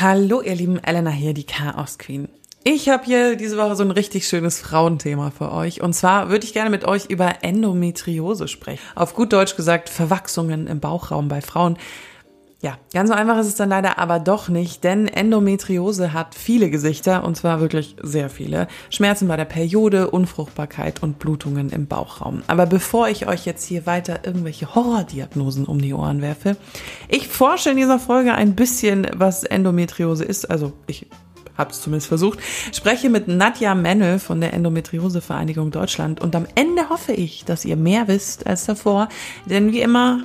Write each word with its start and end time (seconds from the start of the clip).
Hallo, 0.00 0.42
ihr 0.42 0.54
lieben 0.54 0.78
Elena 0.78 1.10
hier, 1.10 1.34
die 1.34 1.42
Chaos 1.42 1.98
Queen. 1.98 2.28
Ich 2.62 2.88
habe 2.88 3.04
hier 3.04 3.34
diese 3.34 3.58
Woche 3.58 3.74
so 3.74 3.82
ein 3.82 3.90
richtig 3.90 4.28
schönes 4.28 4.60
Frauenthema 4.60 5.32
für 5.32 5.50
euch. 5.50 5.80
Und 5.80 5.92
zwar 5.92 6.28
würde 6.28 6.46
ich 6.46 6.52
gerne 6.52 6.70
mit 6.70 6.84
euch 6.84 7.06
über 7.06 7.42
Endometriose 7.42 8.46
sprechen. 8.46 8.80
Auf 8.94 9.14
gut 9.14 9.32
Deutsch 9.32 9.56
gesagt, 9.56 9.88
Verwachsungen 9.88 10.68
im 10.68 10.78
Bauchraum 10.78 11.26
bei 11.26 11.40
Frauen. 11.40 11.78
Ja, 12.60 12.76
ganz 12.92 13.08
so 13.08 13.14
einfach 13.14 13.38
ist 13.38 13.46
es 13.46 13.54
dann 13.54 13.68
leider 13.68 14.00
aber 14.00 14.18
doch 14.18 14.48
nicht, 14.48 14.82
denn 14.82 15.06
Endometriose 15.06 16.12
hat 16.12 16.34
viele 16.34 16.70
Gesichter 16.70 17.22
und 17.22 17.36
zwar 17.36 17.60
wirklich 17.60 17.94
sehr 18.02 18.28
viele. 18.28 18.66
Schmerzen 18.90 19.28
bei 19.28 19.36
der 19.36 19.44
Periode, 19.44 20.10
Unfruchtbarkeit 20.10 21.00
und 21.00 21.20
Blutungen 21.20 21.70
im 21.70 21.86
Bauchraum. 21.86 22.42
Aber 22.48 22.66
bevor 22.66 23.08
ich 23.08 23.28
euch 23.28 23.46
jetzt 23.46 23.64
hier 23.64 23.86
weiter 23.86 24.24
irgendwelche 24.24 24.74
Horrordiagnosen 24.74 25.66
um 25.66 25.80
die 25.80 25.94
Ohren 25.94 26.20
werfe, 26.20 26.56
ich 27.06 27.28
forsche 27.28 27.70
in 27.70 27.76
dieser 27.76 28.00
Folge 28.00 28.34
ein 28.34 28.56
bisschen, 28.56 29.06
was 29.14 29.44
Endometriose 29.44 30.24
ist. 30.24 30.50
Also 30.50 30.72
ich 30.88 31.06
habe 31.56 31.70
es 31.70 31.80
zumindest 31.80 32.08
versucht, 32.08 32.40
spreche 32.72 33.08
mit 33.08 33.28
Nadja 33.28 33.76
Mennel 33.76 34.18
von 34.18 34.40
der 34.40 34.52
Endometriose-Vereinigung 34.54 35.70
Deutschland 35.70 36.20
und 36.20 36.34
am 36.34 36.46
Ende 36.56 36.88
hoffe 36.88 37.12
ich, 37.12 37.44
dass 37.44 37.64
ihr 37.64 37.76
mehr 37.76 38.08
wisst 38.08 38.46
als 38.46 38.64
davor, 38.64 39.08
denn 39.46 39.72
wie 39.72 39.80
immer 39.80 40.22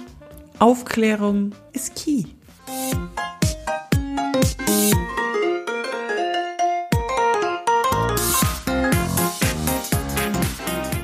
Aufklärung 0.64 1.52
ist 1.74 1.94
key. 1.94 2.24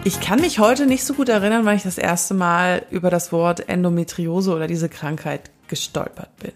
Ich 0.06 0.22
kann 0.22 0.40
mich 0.40 0.60
heute 0.60 0.86
nicht 0.86 1.04
so 1.04 1.14
gut 1.14 1.28
erinnern, 1.28 1.66
weil 1.66 1.76
ich 1.76 1.84
das 1.84 1.98
erste 1.98 2.36
Mal 2.36 2.86
über 2.90 3.10
das 3.10 3.34
Wort 3.34 3.68
Endometriose 3.68 4.56
oder 4.56 4.66
diese 4.66 4.88
Krankheit 4.88 5.52
gestolpert 5.68 6.34
bin. 6.38 6.54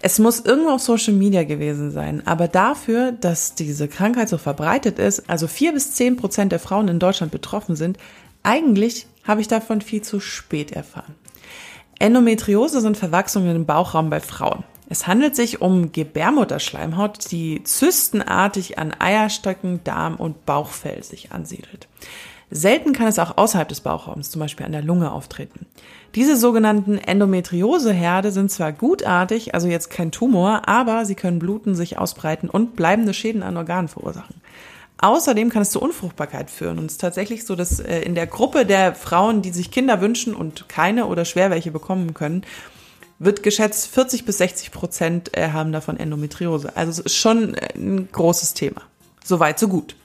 Es 0.00 0.20
muss 0.20 0.38
irgendwo 0.38 0.70
auf 0.70 0.82
Social 0.82 1.14
Media 1.14 1.42
gewesen 1.42 1.90
sein, 1.90 2.24
aber 2.28 2.46
dafür, 2.46 3.10
dass 3.10 3.56
diese 3.56 3.88
Krankheit 3.88 4.28
so 4.28 4.38
verbreitet 4.38 5.00
ist, 5.00 5.28
also 5.28 5.48
vier 5.48 5.72
bis 5.72 5.94
zehn 5.94 6.16
Prozent 6.16 6.52
der 6.52 6.60
Frauen 6.60 6.86
in 6.86 7.00
Deutschland 7.00 7.32
betroffen 7.32 7.74
sind, 7.74 7.98
eigentlich 8.44 9.08
habe 9.24 9.40
ich 9.40 9.48
davon 9.48 9.80
viel 9.80 10.02
zu 10.02 10.20
spät 10.20 10.70
erfahren. 10.70 11.16
Endometriose 11.98 12.80
sind 12.80 12.96
Verwachsungen 12.96 13.56
im 13.56 13.66
Bauchraum 13.66 14.10
bei 14.10 14.20
Frauen. 14.20 14.64
Es 14.88 15.06
handelt 15.06 15.34
sich 15.34 15.60
um 15.60 15.90
Gebärmutterschleimhaut, 15.90 17.30
die 17.32 17.64
zystenartig 17.64 18.78
an 18.78 18.94
Eierstöcken, 18.98 19.80
Darm 19.82 20.16
und 20.16 20.46
Bauchfell 20.46 21.02
sich 21.02 21.32
ansiedelt. 21.32 21.88
Selten 22.50 22.92
kann 22.92 23.08
es 23.08 23.18
auch 23.18 23.36
außerhalb 23.36 23.68
des 23.68 23.80
Bauchraums, 23.80 24.30
zum 24.30 24.40
Beispiel 24.40 24.66
an 24.66 24.70
der 24.70 24.82
Lunge, 24.82 25.10
auftreten. 25.10 25.66
Diese 26.14 26.36
sogenannten 26.36 26.96
Endometrioseherde 26.96 28.30
sind 28.30 28.52
zwar 28.52 28.72
gutartig, 28.72 29.54
also 29.54 29.66
jetzt 29.66 29.90
kein 29.90 30.12
Tumor, 30.12 30.68
aber 30.68 31.04
sie 31.04 31.16
können 31.16 31.40
bluten, 31.40 31.74
sich 31.74 31.98
ausbreiten 31.98 32.48
und 32.48 32.76
bleibende 32.76 33.14
Schäden 33.14 33.42
an 33.42 33.56
Organen 33.56 33.88
verursachen. 33.88 34.40
Außerdem 34.98 35.50
kann 35.50 35.62
es 35.62 35.70
zu 35.70 35.80
Unfruchtbarkeit 35.80 36.50
führen. 36.50 36.78
Und 36.78 36.86
es 36.86 36.92
ist 36.92 37.00
tatsächlich 37.00 37.44
so, 37.44 37.54
dass 37.54 37.80
äh, 37.80 38.00
in 38.00 38.14
der 38.14 38.26
Gruppe 38.26 38.64
der 38.64 38.94
Frauen, 38.94 39.42
die 39.42 39.50
sich 39.50 39.70
Kinder 39.70 40.00
wünschen 40.00 40.34
und 40.34 40.68
keine 40.68 41.06
oder 41.06 41.24
schwer 41.24 41.50
welche 41.50 41.70
bekommen 41.70 42.14
können, 42.14 42.42
wird 43.18 43.42
geschätzt 43.42 43.88
40 43.88 44.24
bis 44.24 44.38
60 44.38 44.70
Prozent 44.70 45.36
äh, 45.36 45.50
haben 45.50 45.72
davon 45.72 45.98
Endometriose. 45.98 46.76
Also 46.76 46.90
es 46.90 46.98
ist 46.98 47.16
schon 47.16 47.54
äh, 47.54 47.74
ein 47.74 48.08
großes 48.10 48.54
Thema. 48.54 48.82
Soweit, 49.24 49.58
so 49.58 49.68
gut. 49.68 49.96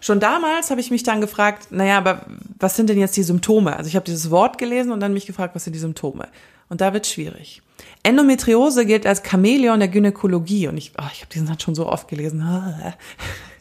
Schon 0.00 0.20
damals 0.20 0.70
habe 0.70 0.80
ich 0.80 0.90
mich 0.90 1.02
dann 1.02 1.20
gefragt, 1.20 1.68
naja, 1.70 1.96
aber 1.96 2.26
was 2.58 2.76
sind 2.76 2.90
denn 2.90 2.98
jetzt 2.98 3.16
die 3.16 3.22
Symptome? 3.22 3.76
Also 3.76 3.88
ich 3.88 3.96
habe 3.96 4.04
dieses 4.04 4.30
Wort 4.30 4.58
gelesen 4.58 4.92
und 4.92 5.00
dann 5.00 5.14
mich 5.14 5.26
gefragt, 5.26 5.54
was 5.54 5.64
sind 5.64 5.72
die 5.72 5.78
Symptome? 5.78 6.28
Und 6.68 6.80
da 6.80 6.92
wird 6.92 7.06
schwierig. 7.06 7.62
Endometriose 8.02 8.84
gilt 8.84 9.06
als 9.06 9.22
Chamäleon 9.22 9.78
der 9.78 9.88
Gynäkologie. 9.88 10.68
Und 10.68 10.76
ich, 10.76 10.92
oh, 10.98 11.06
ich 11.12 11.20
habe 11.20 11.32
diesen 11.32 11.46
Satz 11.46 11.62
schon 11.62 11.74
so 11.74 11.86
oft 11.86 12.08
gelesen. 12.08 12.44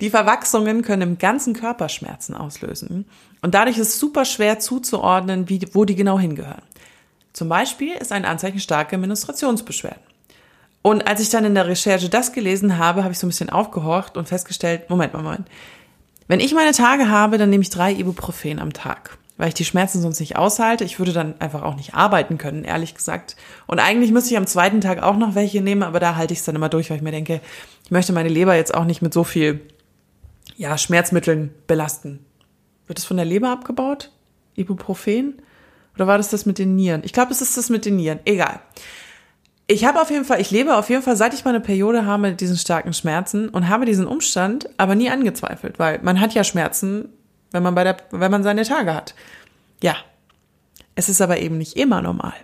Die 0.00 0.10
Verwachsungen 0.10 0.82
können 0.82 1.02
im 1.02 1.18
ganzen 1.18 1.54
Körper 1.54 1.88
Schmerzen 1.88 2.34
auslösen 2.34 3.06
und 3.42 3.54
dadurch 3.54 3.78
ist 3.78 3.88
es 3.88 4.00
super 4.00 4.24
schwer 4.24 4.58
zuzuordnen, 4.58 5.48
wie, 5.48 5.60
wo 5.72 5.84
die 5.84 5.94
genau 5.94 6.18
hingehören. 6.18 6.62
Zum 7.32 7.48
Beispiel 7.48 7.94
ist 7.94 8.12
ein 8.12 8.24
Anzeichen 8.24 8.60
starke 8.60 8.96
Menstruationsbeschwerden. 8.96 10.02
Und 10.82 11.06
als 11.06 11.20
ich 11.20 11.30
dann 11.30 11.44
in 11.44 11.54
der 11.54 11.66
Recherche 11.66 12.08
das 12.08 12.32
gelesen 12.32 12.78
habe, 12.78 13.02
habe 13.02 13.12
ich 13.12 13.18
so 13.18 13.26
ein 13.26 13.30
bisschen 13.30 13.50
aufgehorcht 13.50 14.16
und 14.16 14.28
festgestellt, 14.28 14.90
Moment, 14.90 15.14
Moment. 15.14 15.48
Wenn 16.28 16.40
ich 16.40 16.54
meine 16.54 16.72
Tage 16.72 17.08
habe, 17.08 17.38
dann 17.38 17.50
nehme 17.50 17.62
ich 17.62 17.70
drei 17.70 17.92
Ibuprofen 17.92 18.58
am 18.58 18.72
Tag 18.72 19.18
weil 19.36 19.48
ich 19.48 19.54
die 19.54 19.64
Schmerzen 19.64 20.00
sonst 20.00 20.20
nicht 20.20 20.36
aushalte. 20.36 20.84
Ich 20.84 20.98
würde 20.98 21.12
dann 21.12 21.40
einfach 21.40 21.62
auch 21.62 21.74
nicht 21.74 21.94
arbeiten 21.94 22.38
können, 22.38 22.64
ehrlich 22.64 22.94
gesagt. 22.94 23.36
Und 23.66 23.80
eigentlich 23.80 24.12
müsste 24.12 24.30
ich 24.30 24.36
am 24.36 24.46
zweiten 24.46 24.80
Tag 24.80 25.02
auch 25.02 25.16
noch 25.16 25.34
welche 25.34 25.60
nehmen, 25.60 25.82
aber 25.82 26.00
da 26.00 26.16
halte 26.16 26.32
ich 26.32 26.40
es 26.40 26.44
dann 26.44 26.56
immer 26.56 26.68
durch, 26.68 26.90
weil 26.90 26.98
ich 26.98 27.02
mir 27.02 27.10
denke, 27.10 27.40
ich 27.84 27.90
möchte 27.90 28.12
meine 28.12 28.28
Leber 28.28 28.54
jetzt 28.54 28.74
auch 28.74 28.84
nicht 28.84 29.02
mit 29.02 29.12
so 29.12 29.24
viel 29.24 29.60
ja, 30.56 30.78
Schmerzmitteln 30.78 31.52
belasten. 31.66 32.24
Wird 32.86 32.98
es 32.98 33.04
von 33.04 33.16
der 33.16 33.26
Leber 33.26 33.50
abgebaut? 33.50 34.10
Ibuprofen? 34.54 35.42
Oder 35.96 36.06
war 36.06 36.18
das 36.18 36.28
das 36.28 36.46
mit 36.46 36.58
den 36.58 36.76
Nieren? 36.76 37.02
Ich 37.04 37.12
glaube, 37.12 37.32
es 37.32 37.40
ist 37.40 37.56
das 37.56 37.70
mit 37.70 37.84
den 37.84 37.96
Nieren. 37.96 38.20
Egal. 38.24 38.60
Ich 39.66 39.84
habe 39.84 40.00
auf 40.00 40.10
jeden 40.10 40.26
Fall, 40.26 40.40
ich 40.40 40.50
lebe 40.50 40.76
auf 40.76 40.90
jeden 40.90 41.02
Fall, 41.02 41.16
seit 41.16 41.32
ich 41.32 41.44
meine 41.44 41.60
Periode 41.60 42.04
habe, 42.04 42.32
diesen 42.34 42.58
starken 42.58 42.92
Schmerzen 42.92 43.48
und 43.48 43.68
habe 43.68 43.86
diesen 43.86 44.06
Umstand 44.06 44.68
aber 44.76 44.94
nie 44.94 45.08
angezweifelt, 45.08 45.78
weil 45.78 46.00
man 46.02 46.20
hat 46.20 46.34
ja 46.34 46.44
Schmerzen 46.44 47.08
wenn 47.54 47.62
man 47.62 47.74
bei 47.74 47.84
der, 47.84 47.96
wenn 48.10 48.30
man 48.30 48.42
seine 48.42 48.64
Tage 48.64 48.92
hat. 48.92 49.14
Ja. 49.82 49.96
Es 50.96 51.08
ist 51.08 51.20
aber 51.20 51.38
eben 51.38 51.56
nicht 51.56 51.76
immer 51.76 52.02
normal. 52.02 52.34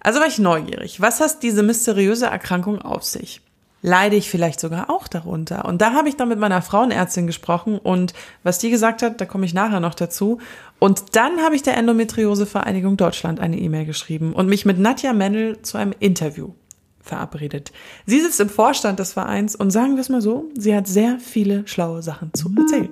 Also 0.00 0.20
war 0.20 0.26
ich 0.26 0.38
neugierig. 0.38 1.00
Was 1.00 1.20
hat 1.20 1.42
diese 1.42 1.62
mysteriöse 1.62 2.26
Erkrankung 2.26 2.82
auf 2.82 3.04
sich? 3.04 3.40
Leide 3.80 4.16
ich 4.16 4.28
vielleicht 4.28 4.58
sogar 4.58 4.90
auch 4.90 5.06
darunter? 5.06 5.64
Und 5.64 5.80
da 5.80 5.92
habe 5.92 6.08
ich 6.08 6.16
dann 6.16 6.28
mit 6.28 6.38
meiner 6.38 6.62
Frauenärztin 6.62 7.26
gesprochen 7.26 7.78
und 7.78 8.12
was 8.42 8.58
die 8.58 8.70
gesagt 8.70 9.02
hat, 9.02 9.20
da 9.20 9.24
komme 9.24 9.46
ich 9.46 9.54
nachher 9.54 9.80
noch 9.80 9.94
dazu. 9.94 10.38
Und 10.80 11.16
dann 11.16 11.40
habe 11.40 11.54
ich 11.54 11.62
der 11.62 11.76
Endometriose-Vereinigung 11.76 12.96
Deutschland 12.96 13.38
eine 13.40 13.58
E-Mail 13.58 13.86
geschrieben 13.86 14.32
und 14.32 14.48
mich 14.48 14.64
mit 14.64 14.78
Nadja 14.78 15.12
Mendel 15.12 15.62
zu 15.62 15.78
einem 15.78 15.94
Interview 15.98 16.54
verabredet. 17.00 17.72
Sie 18.04 18.20
sitzt 18.20 18.40
im 18.40 18.50
Vorstand 18.50 18.98
des 18.98 19.12
Vereins 19.12 19.54
und 19.54 19.70
sagen 19.70 19.94
wir 19.94 20.00
es 20.00 20.08
mal 20.08 20.20
so, 20.22 20.46
sie 20.56 20.74
hat 20.74 20.86
sehr 20.86 21.18
viele 21.20 21.66
schlaue 21.66 22.02
Sachen 22.02 22.32
zu 22.34 22.52
erzählen. 22.56 22.90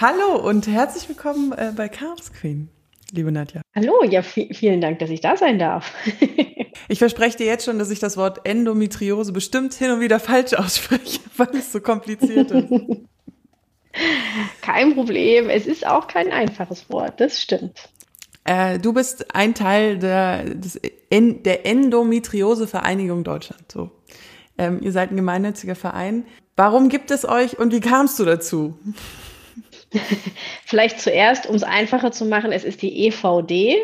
Hallo 0.00 0.36
und 0.36 0.66
herzlich 0.66 1.10
willkommen 1.10 1.52
äh, 1.52 1.74
bei 1.76 1.90
Chaos 1.90 2.32
Queen, 2.32 2.70
liebe 3.12 3.30
Nadja. 3.30 3.60
Hallo, 3.74 4.02
ja, 4.04 4.22
vielen 4.22 4.80
Dank, 4.80 4.98
dass 4.98 5.10
ich 5.10 5.20
da 5.20 5.36
sein 5.36 5.58
darf. 5.58 5.92
ich 6.88 6.98
verspreche 6.98 7.36
dir 7.36 7.44
jetzt 7.44 7.66
schon, 7.66 7.78
dass 7.78 7.90
ich 7.90 7.98
das 7.98 8.16
Wort 8.16 8.46
Endometriose 8.46 9.34
bestimmt 9.34 9.74
hin 9.74 9.90
und 9.90 10.00
wieder 10.00 10.18
falsch 10.18 10.54
ausspreche, 10.54 11.20
weil 11.36 11.54
es 11.54 11.70
so 11.70 11.82
kompliziert 11.82 12.50
ist. 12.50 12.72
Kein 14.62 14.94
Problem, 14.94 15.50
es 15.50 15.66
ist 15.66 15.86
auch 15.86 16.08
kein 16.08 16.32
einfaches 16.32 16.88
Wort, 16.88 17.20
das 17.20 17.38
stimmt. 17.38 17.90
Äh, 18.44 18.78
du 18.78 18.94
bist 18.94 19.34
ein 19.34 19.54
Teil 19.54 19.98
der, 19.98 20.44
des, 20.44 20.80
en, 21.10 21.42
der 21.42 21.66
Endometriose-Vereinigung 21.66 23.22
Deutschland. 23.22 23.70
So. 23.70 23.90
Ähm, 24.56 24.80
ihr 24.80 24.92
seid 24.92 25.10
ein 25.10 25.16
gemeinnütziger 25.16 25.74
Verein. 25.74 26.24
Warum 26.56 26.88
gibt 26.88 27.10
es 27.10 27.28
euch 27.28 27.58
und 27.58 27.74
wie 27.74 27.80
kamst 27.80 28.18
du 28.18 28.24
dazu? 28.24 28.78
Vielleicht 30.64 31.00
zuerst, 31.00 31.46
um 31.46 31.54
es 31.54 31.62
einfacher 31.62 32.12
zu 32.12 32.24
machen, 32.24 32.52
es 32.52 32.64
ist 32.64 32.82
die 32.82 33.06
EVD. 33.06 33.76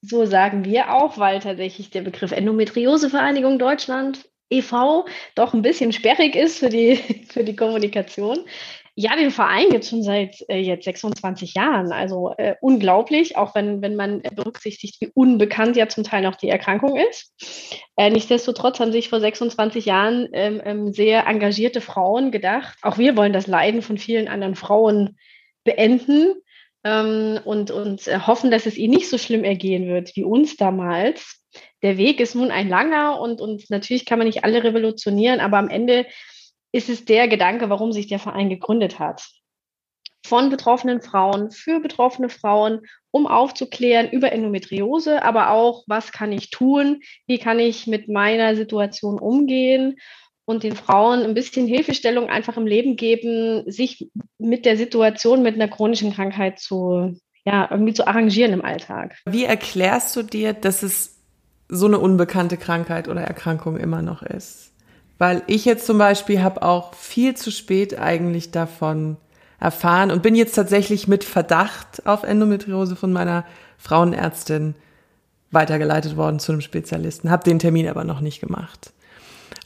So 0.00 0.26
sagen 0.26 0.64
wir 0.64 0.94
auch, 0.94 1.18
weil 1.18 1.40
tatsächlich 1.40 1.90
der 1.90 2.02
Begriff 2.02 2.32
Endometriose-Vereinigung 2.32 3.58
Deutschland 3.58 4.28
e.V. 4.50 5.06
doch 5.34 5.52
ein 5.54 5.62
bisschen 5.62 5.92
sperrig 5.92 6.34
ist 6.34 6.58
für 6.58 6.68
die, 6.68 6.96
für 7.28 7.44
die 7.44 7.56
Kommunikation. 7.56 8.44
Ja, 9.00 9.14
den 9.14 9.30
Verein 9.30 9.70
gibt 9.70 9.84
schon 9.84 10.02
seit 10.02 10.44
äh, 10.48 10.58
jetzt 10.58 10.82
26 10.82 11.54
Jahren. 11.54 11.92
Also 11.92 12.34
äh, 12.36 12.56
unglaublich, 12.60 13.36
auch 13.36 13.54
wenn, 13.54 13.80
wenn 13.80 13.94
man 13.94 14.22
berücksichtigt, 14.34 15.00
wie 15.00 15.12
unbekannt 15.14 15.76
ja 15.76 15.88
zum 15.88 16.02
Teil 16.02 16.24
noch 16.24 16.34
die 16.34 16.48
Erkrankung 16.48 16.96
ist. 16.96 17.32
Äh, 17.96 18.10
nichtsdestotrotz 18.10 18.80
haben 18.80 18.90
sich 18.90 19.08
vor 19.08 19.20
26 19.20 19.84
Jahren 19.84 20.26
ähm, 20.32 20.60
ähm, 20.64 20.92
sehr 20.92 21.28
engagierte 21.28 21.80
Frauen 21.80 22.32
gedacht, 22.32 22.76
auch 22.82 22.98
wir 22.98 23.16
wollen 23.16 23.32
das 23.32 23.46
Leiden 23.46 23.82
von 23.82 23.98
vielen 23.98 24.26
anderen 24.26 24.56
Frauen 24.56 25.16
beenden 25.62 26.34
ähm, 26.82 27.38
und, 27.44 27.70
und 27.70 28.08
äh, 28.08 28.18
hoffen, 28.18 28.50
dass 28.50 28.66
es 28.66 28.76
ihnen 28.76 28.94
nicht 28.94 29.08
so 29.08 29.16
schlimm 29.16 29.44
ergehen 29.44 29.86
wird 29.86 30.16
wie 30.16 30.24
uns 30.24 30.56
damals. 30.56 31.46
Der 31.84 31.98
Weg 31.98 32.18
ist 32.18 32.34
nun 32.34 32.50
ein 32.50 32.68
langer 32.68 33.20
und, 33.20 33.40
und 33.40 33.70
natürlich 33.70 34.06
kann 34.06 34.18
man 34.18 34.26
nicht 34.26 34.42
alle 34.42 34.64
revolutionieren, 34.64 35.38
aber 35.38 35.58
am 35.58 35.68
Ende 35.68 36.04
ist 36.72 36.88
es 36.88 37.04
der 37.04 37.28
Gedanke, 37.28 37.70
warum 37.70 37.92
sich 37.92 38.06
der 38.06 38.18
Verein 38.18 38.48
gegründet 38.48 38.98
hat. 38.98 39.28
Von 40.26 40.50
betroffenen 40.50 41.00
Frauen, 41.00 41.50
für 41.50 41.80
betroffene 41.80 42.28
Frauen, 42.28 42.80
um 43.10 43.26
aufzuklären 43.26 44.10
über 44.10 44.32
Endometriose, 44.32 45.22
aber 45.22 45.50
auch, 45.50 45.84
was 45.86 46.12
kann 46.12 46.32
ich 46.32 46.50
tun, 46.50 47.00
wie 47.26 47.38
kann 47.38 47.58
ich 47.58 47.86
mit 47.86 48.08
meiner 48.08 48.54
Situation 48.54 49.18
umgehen 49.18 49.96
und 50.44 50.62
den 50.62 50.76
Frauen 50.76 51.24
ein 51.24 51.34
bisschen 51.34 51.66
Hilfestellung 51.66 52.28
einfach 52.28 52.56
im 52.56 52.66
Leben 52.66 52.96
geben, 52.96 53.70
sich 53.70 54.10
mit 54.38 54.66
der 54.66 54.76
Situation, 54.76 55.42
mit 55.42 55.54
einer 55.54 55.68
chronischen 55.68 56.12
Krankheit 56.12 56.58
zu, 56.58 57.18
ja, 57.44 57.68
irgendwie 57.70 57.94
zu 57.94 58.06
arrangieren 58.06 58.52
im 58.52 58.64
Alltag. 58.64 59.16
Wie 59.26 59.44
erklärst 59.44 60.14
du 60.16 60.22
dir, 60.22 60.52
dass 60.52 60.82
es 60.82 61.18
so 61.68 61.86
eine 61.86 61.98
unbekannte 61.98 62.56
Krankheit 62.56 63.08
oder 63.08 63.20
Erkrankung 63.20 63.76
immer 63.76 64.02
noch 64.02 64.22
ist. 64.22 64.67
Weil 65.18 65.42
ich 65.46 65.64
jetzt 65.64 65.86
zum 65.86 65.98
Beispiel 65.98 66.42
habe 66.42 66.62
auch 66.62 66.94
viel 66.94 67.36
zu 67.36 67.50
spät 67.50 67.98
eigentlich 67.98 68.50
davon 68.50 69.16
erfahren 69.60 70.10
und 70.10 70.22
bin 70.22 70.36
jetzt 70.36 70.54
tatsächlich 70.54 71.08
mit 71.08 71.24
Verdacht 71.24 72.06
auf 72.06 72.22
Endometriose 72.22 72.94
von 72.94 73.12
meiner 73.12 73.44
Frauenärztin 73.76 74.74
weitergeleitet 75.50 76.16
worden 76.16 76.38
zu 76.38 76.52
einem 76.52 76.60
Spezialisten, 76.60 77.30
habe 77.30 77.44
den 77.44 77.58
Termin 77.58 77.88
aber 77.88 78.04
noch 78.04 78.20
nicht 78.20 78.40
gemacht. 78.40 78.92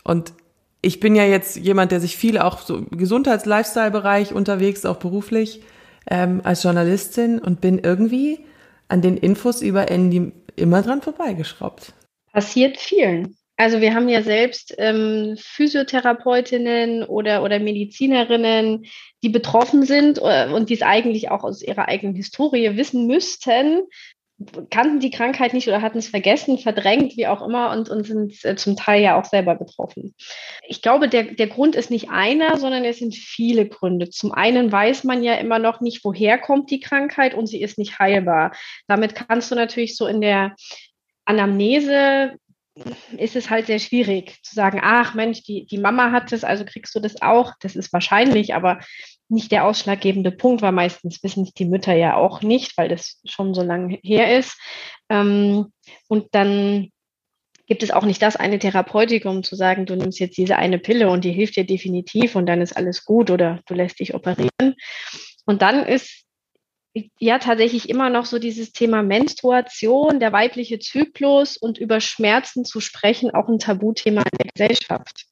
Und 0.04 0.32
ich 0.80 1.00
bin 1.00 1.14
ja 1.14 1.24
jetzt 1.24 1.56
jemand, 1.56 1.92
der 1.92 2.00
sich 2.00 2.16
viel 2.16 2.38
auch 2.38 2.60
so 2.60 2.82
Gesundheits-Lifestyle-Bereich 2.90 4.32
unterwegs, 4.32 4.84
auch 4.84 4.96
beruflich 4.96 5.62
ähm, 6.08 6.40
als 6.44 6.62
Journalistin 6.62 7.38
und 7.38 7.60
bin 7.60 7.78
irgendwie 7.78 8.40
an 8.88 9.02
den 9.02 9.16
Infos 9.16 9.62
über 9.62 9.90
Andy 9.90 10.32
immer 10.56 10.82
dran 10.82 11.02
vorbeigeschraubt. 11.02 11.94
Passiert 12.32 12.78
vielen. 12.78 13.36
Also 13.62 13.80
wir 13.80 13.94
haben 13.94 14.08
ja 14.08 14.22
selbst 14.22 14.74
ähm, 14.78 15.36
Physiotherapeutinnen 15.38 17.04
oder, 17.04 17.44
oder 17.44 17.60
Medizinerinnen, 17.60 18.86
die 19.22 19.28
betroffen 19.28 19.84
sind 19.84 20.18
äh, 20.18 20.48
und 20.52 20.68
die 20.68 20.74
es 20.74 20.82
eigentlich 20.82 21.30
auch 21.30 21.44
aus 21.44 21.62
ihrer 21.62 21.86
eigenen 21.86 22.16
Historie 22.16 22.76
wissen 22.76 23.06
müssten, 23.06 23.82
kannten 24.70 24.98
die 24.98 25.12
Krankheit 25.12 25.54
nicht 25.54 25.68
oder 25.68 25.80
hatten 25.80 25.98
es 25.98 26.08
vergessen, 26.08 26.58
verdrängt, 26.58 27.16
wie 27.16 27.28
auch 27.28 27.40
immer, 27.40 27.70
und, 27.70 27.88
und 27.88 28.04
sind 28.04 28.44
äh, 28.44 28.56
zum 28.56 28.74
Teil 28.74 29.00
ja 29.00 29.16
auch 29.16 29.26
selber 29.26 29.54
betroffen. 29.54 30.16
Ich 30.66 30.82
glaube, 30.82 31.08
der, 31.08 31.22
der 31.22 31.46
Grund 31.46 31.76
ist 31.76 31.92
nicht 31.92 32.10
einer, 32.10 32.56
sondern 32.56 32.84
es 32.84 32.98
sind 32.98 33.14
viele 33.14 33.68
Gründe. 33.68 34.10
Zum 34.10 34.32
einen 34.32 34.72
weiß 34.72 35.04
man 35.04 35.22
ja 35.22 35.34
immer 35.34 35.60
noch 35.60 35.80
nicht, 35.80 36.04
woher 36.04 36.36
kommt 36.36 36.72
die 36.72 36.80
Krankheit 36.80 37.34
und 37.34 37.46
sie 37.46 37.62
ist 37.62 37.78
nicht 37.78 38.00
heilbar. 38.00 38.56
Damit 38.88 39.14
kannst 39.14 39.52
du 39.52 39.54
natürlich 39.54 39.96
so 39.96 40.08
in 40.08 40.20
der 40.20 40.56
Anamnese 41.24 42.32
ist 43.16 43.36
es 43.36 43.50
halt 43.50 43.66
sehr 43.66 43.78
schwierig 43.78 44.38
zu 44.42 44.54
sagen, 44.54 44.80
ach 44.82 45.14
Mensch, 45.14 45.42
die, 45.42 45.66
die 45.66 45.78
Mama 45.78 46.10
hat 46.12 46.32
es, 46.32 46.44
also 46.44 46.64
kriegst 46.64 46.94
du 46.94 47.00
das 47.00 47.20
auch. 47.22 47.52
Das 47.60 47.76
ist 47.76 47.92
wahrscheinlich, 47.92 48.54
aber 48.54 48.80
nicht 49.28 49.52
der 49.52 49.64
ausschlaggebende 49.64 50.30
Punkt, 50.30 50.62
weil 50.62 50.72
meistens 50.72 51.22
wissen 51.22 51.44
es 51.44 51.52
die 51.52 51.64
Mütter 51.64 51.94
ja 51.94 52.16
auch 52.16 52.42
nicht, 52.42 52.76
weil 52.76 52.88
das 52.88 53.20
schon 53.24 53.54
so 53.54 53.62
lange 53.62 53.98
her 54.02 54.38
ist. 54.38 54.58
Ähm, 55.08 55.72
und 56.08 56.28
dann 56.32 56.90
gibt 57.66 57.82
es 57.82 57.90
auch 57.90 58.04
nicht 58.04 58.20
das 58.20 58.36
eine 58.36 58.58
Therapeutikum 58.58 59.42
zu 59.42 59.56
sagen, 59.56 59.86
du 59.86 59.96
nimmst 59.96 60.20
jetzt 60.20 60.36
diese 60.36 60.56
eine 60.56 60.78
Pille 60.78 61.08
und 61.08 61.24
die 61.24 61.32
hilft 61.32 61.56
dir 61.56 61.64
definitiv 61.64 62.36
und 62.36 62.46
dann 62.46 62.60
ist 62.60 62.76
alles 62.76 63.04
gut 63.04 63.30
oder 63.30 63.60
du 63.66 63.74
lässt 63.74 64.00
dich 64.00 64.14
operieren. 64.14 64.74
Und 65.46 65.62
dann 65.62 65.84
ist 65.84 66.24
ja 67.18 67.38
tatsächlich 67.38 67.88
immer 67.88 68.10
noch 68.10 68.26
so 68.26 68.38
dieses 68.38 68.72
Thema 68.72 69.02
Menstruation, 69.02 70.20
der 70.20 70.32
weibliche 70.32 70.78
Zyklus 70.78 71.56
und 71.56 71.78
über 71.78 72.00
Schmerzen 72.00 72.64
zu 72.64 72.80
sprechen, 72.80 73.30
auch 73.30 73.48
ein 73.48 73.58
Tabuthema 73.58 74.22
in 74.22 74.38
der 74.38 74.50
Gesellschaft. 74.54 75.26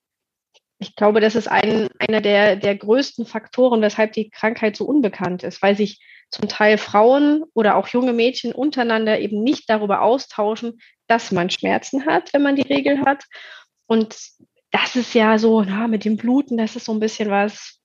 Ich 0.79 0.97
glaube, 0.97 1.21
das 1.21 1.35
ist 1.35 1.49
ein, 1.49 1.89
einer 1.99 2.23
der, 2.23 2.57
der 2.57 2.75
größten 2.75 3.27
Faktoren, 3.27 3.83
weshalb 3.83 4.12
die 4.15 4.31
Krankheit 4.31 4.77
so 4.77 4.87
unbekannt 4.87 5.43
ist, 5.43 5.61
weil 5.61 5.77
sich 5.77 6.01
zum 6.31 6.49
Teil 6.49 6.79
Frauen 6.79 7.45
oder 7.55 7.77
auch 7.77 7.89
junge 7.89 8.12
Mädchen 8.12 8.53
untereinander 8.53 9.19
eben 9.21 9.43
nicht 9.43 9.69
darüber 9.69 10.01
austauschen, 10.01 10.81
dass 11.07 11.33
man 11.33 11.51
Schmerzen 11.51 12.07
hat, 12.07 12.33
wenn 12.33 12.43
man 12.43 12.57
die 12.57 12.62
Regel 12.62 13.01
hat. 13.05 13.25
Und 13.87 14.17
das 14.71 14.97
ist 14.97 15.15
ja 15.15 15.39
so, 15.39 15.62
na, 15.62 15.89
mit 15.89 16.05
dem 16.05 16.17
Bluten, 16.17 16.57
das 16.57 16.77
ist 16.77 16.87
so 16.87 16.93
ein 16.93 17.01
bisschen 17.01 17.29
was, 17.29 17.80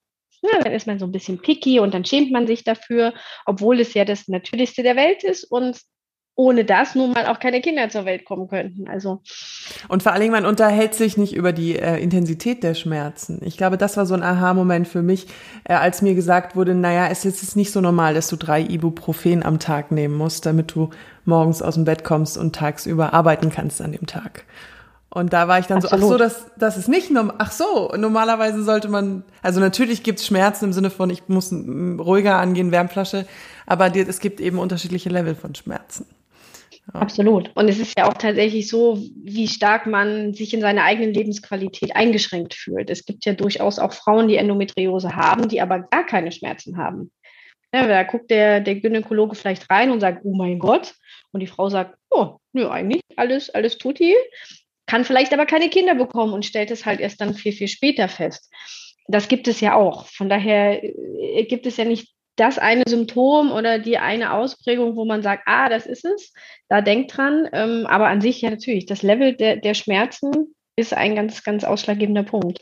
na, 0.52 0.60
dann 0.64 0.74
ist 0.74 0.88
man 0.88 1.00
so 1.00 1.06
ein 1.06 1.12
bisschen 1.12 1.40
picky 1.40 1.80
und 1.80 1.94
dann 1.94 2.06
schämt 2.06 2.32
man 2.32 2.48
sich 2.48 2.64
dafür, 2.64 3.14
obwohl 3.46 3.80
es 3.80 3.94
ja 3.94 4.06
das 4.06 4.28
Natürlichste 4.28 4.84
der 4.84 4.96
Welt 4.96 5.24
ist 5.24 5.44
und 5.44 5.80
ohne 6.38 6.66
das 6.66 6.96
nun 6.96 7.14
mal 7.14 7.28
auch 7.28 7.40
keine 7.40 7.62
Kinder 7.62 7.90
zur 7.90 8.04
Welt 8.06 8.26
kommen 8.26 8.48
könnten. 8.50 8.90
Also 8.90 9.22
und 9.88 10.04
vor 10.04 10.12
allen 10.12 10.22
Dingen, 10.22 10.34
man 10.34 10.46
unterhält 10.46 10.94
sich 10.94 11.18
nicht 11.18 11.34
über 11.34 11.54
die 11.54 11.80
äh, 11.80 11.98
Intensität 11.98 12.62
der 12.62 12.74
Schmerzen. 12.74 13.40
Ich 13.46 13.56
glaube, 13.56 13.78
das 13.78 13.96
war 13.96 14.06
so 14.06 14.14
ein 14.14 14.24
Aha-Moment 14.24 14.88
für 14.88 15.02
mich, 15.02 15.28
äh, 15.64 15.74
als 15.74 16.02
mir 16.02 16.14
gesagt 16.14 16.56
wurde, 16.56 16.76
naja, 16.76 17.08
es 17.10 17.24
ist 17.24 17.42
jetzt 17.42 17.56
nicht 17.56 17.72
so 17.72 17.80
normal, 17.80 18.14
dass 18.14 18.28
du 18.28 18.36
drei 18.36 18.62
Ibuprofen 18.62 19.44
am 19.44 19.60
Tag 19.60 19.92
nehmen 19.92 20.16
musst, 20.16 20.46
damit 20.46 20.76
du 20.76 20.90
morgens 21.24 21.62
aus 21.62 21.76
dem 21.76 21.86
Bett 21.86 22.04
kommst 22.04 22.38
und 22.38 22.54
tagsüber 22.54 23.14
arbeiten 23.14 23.50
kannst 23.50 23.82
an 23.82 23.94
dem 23.94 24.06
Tag. 24.06 24.46
Und 25.16 25.32
da 25.32 25.48
war 25.48 25.60
ich 25.60 25.66
dann 25.66 25.78
Absolut. 25.78 26.02
so, 26.02 26.06
ach 26.08 26.12
so, 26.12 26.18
das, 26.18 26.46
das 26.58 26.78
ist 26.78 26.90
nicht 26.90 27.10
normal. 27.10 27.36
Ach 27.38 27.50
so, 27.50 27.94
normalerweise 27.98 28.62
sollte 28.66 28.90
man, 28.90 29.24
also 29.42 29.62
natürlich 29.62 30.04
gibt's 30.04 30.26
Schmerzen 30.26 30.66
im 30.66 30.74
Sinne 30.74 30.90
von, 30.90 31.10
ich 31.10 31.30
muss 31.30 31.54
ruhiger 31.54 32.36
angehen, 32.38 32.74
Wärmflasche, 32.74 33.26
aber 33.66 33.96
es 33.96 34.20
gibt 34.20 34.42
eben 34.42 34.60
unterschiedliche 34.60 35.08
Level 35.08 35.34
von 35.34 35.56
Schmerzen. 35.56 36.06
Absolut. 36.92 37.50
Und 37.56 37.70
es 37.70 37.80
ist 37.80 37.98
ja 37.98 38.10
auch 38.10 38.14
tatsächlich 38.16 38.68
so, 38.68 39.00
wie 39.24 39.48
stark 39.48 39.88
man 39.88 40.34
sich 40.34 40.54
in 40.54 40.60
seiner 40.60 40.84
eigenen 40.84 41.14
Lebensqualität 41.14 41.96
eingeschränkt 41.96 42.54
fühlt. 42.54 42.90
Es 42.90 43.06
gibt 43.06 43.24
ja 43.24 43.32
durchaus 43.32 43.80
auch 43.80 43.94
Frauen, 43.94 44.28
die 44.28 44.36
Endometriose 44.36 45.16
haben, 45.16 45.48
die 45.48 45.62
aber 45.62 45.80
gar 45.80 46.06
keine 46.06 46.34
Schmerzen 46.34 46.76
haben. 46.76 47.10
Ja, 47.74 47.88
da 47.88 48.04
guckt 48.04 48.30
der, 48.30 48.60
der 48.60 48.76
Gynäkologe 48.76 49.36
vielleicht 49.36 49.70
rein 49.70 49.92
und 49.92 50.02
sagt, 50.02 50.26
oh 50.26 50.36
mein 50.36 50.60
Gott. 50.60 50.94
Und 51.32 51.40
die 51.40 51.48
Frau 51.48 51.70
sagt, 51.70 51.98
oh, 52.10 52.36
nö, 52.52 52.68
eigentlich 52.68 53.02
alles, 53.16 53.50
alles 53.50 53.78
tutti. 53.78 54.14
Kann 54.88 55.06
vielleicht 55.06 55.34
aber 55.34 55.46
keine 55.46 55.70
Kinder 55.70 55.96
bekommen 55.96 56.34
und 56.34 56.46
stellt 56.46 56.72
es 56.72 56.86
halt 56.86 57.00
erst 57.00 57.22
dann 57.22 57.34
viel, 57.34 57.54
viel 57.54 57.68
später 57.68 58.08
fest. 58.08 58.52
Das 59.08 59.28
gibt 59.28 59.48
es 59.48 59.60
ja 59.62 59.76
auch. 59.76 60.08
Von 60.08 60.30
daher 60.30 60.84
äh, 60.84 61.46
gibt 61.46 61.66
es 61.66 61.78
ja 61.78 61.86
nicht 61.86 62.16
das 62.36 62.58
eine 62.58 62.84
Symptom 62.88 63.52
oder 63.52 63.80
die 63.80 63.98
eine 63.98 64.34
Ausprägung, 64.34 64.96
wo 64.96 65.06
man 65.06 65.22
sagt, 65.22 65.44
ah, 65.46 65.70
das 65.70 65.86
ist 65.86 66.06
es, 66.06 66.34
da 66.68 66.82
denkt 66.82 67.16
dran. 67.16 67.48
Ähm, 67.54 67.86
aber 67.88 68.08
an 68.08 68.22
sich 68.22 68.42
ja 68.42 68.50
natürlich, 68.50 68.86
das 68.86 69.04
Level 69.04 69.36
der, 69.36 69.58
der 69.58 69.74
Schmerzen 69.74 70.56
ist 70.76 70.94
ein 70.94 71.16
ganz, 71.16 71.44
ganz 71.44 71.64
ausschlaggebender 71.64 72.24
Punkt. 72.24 72.60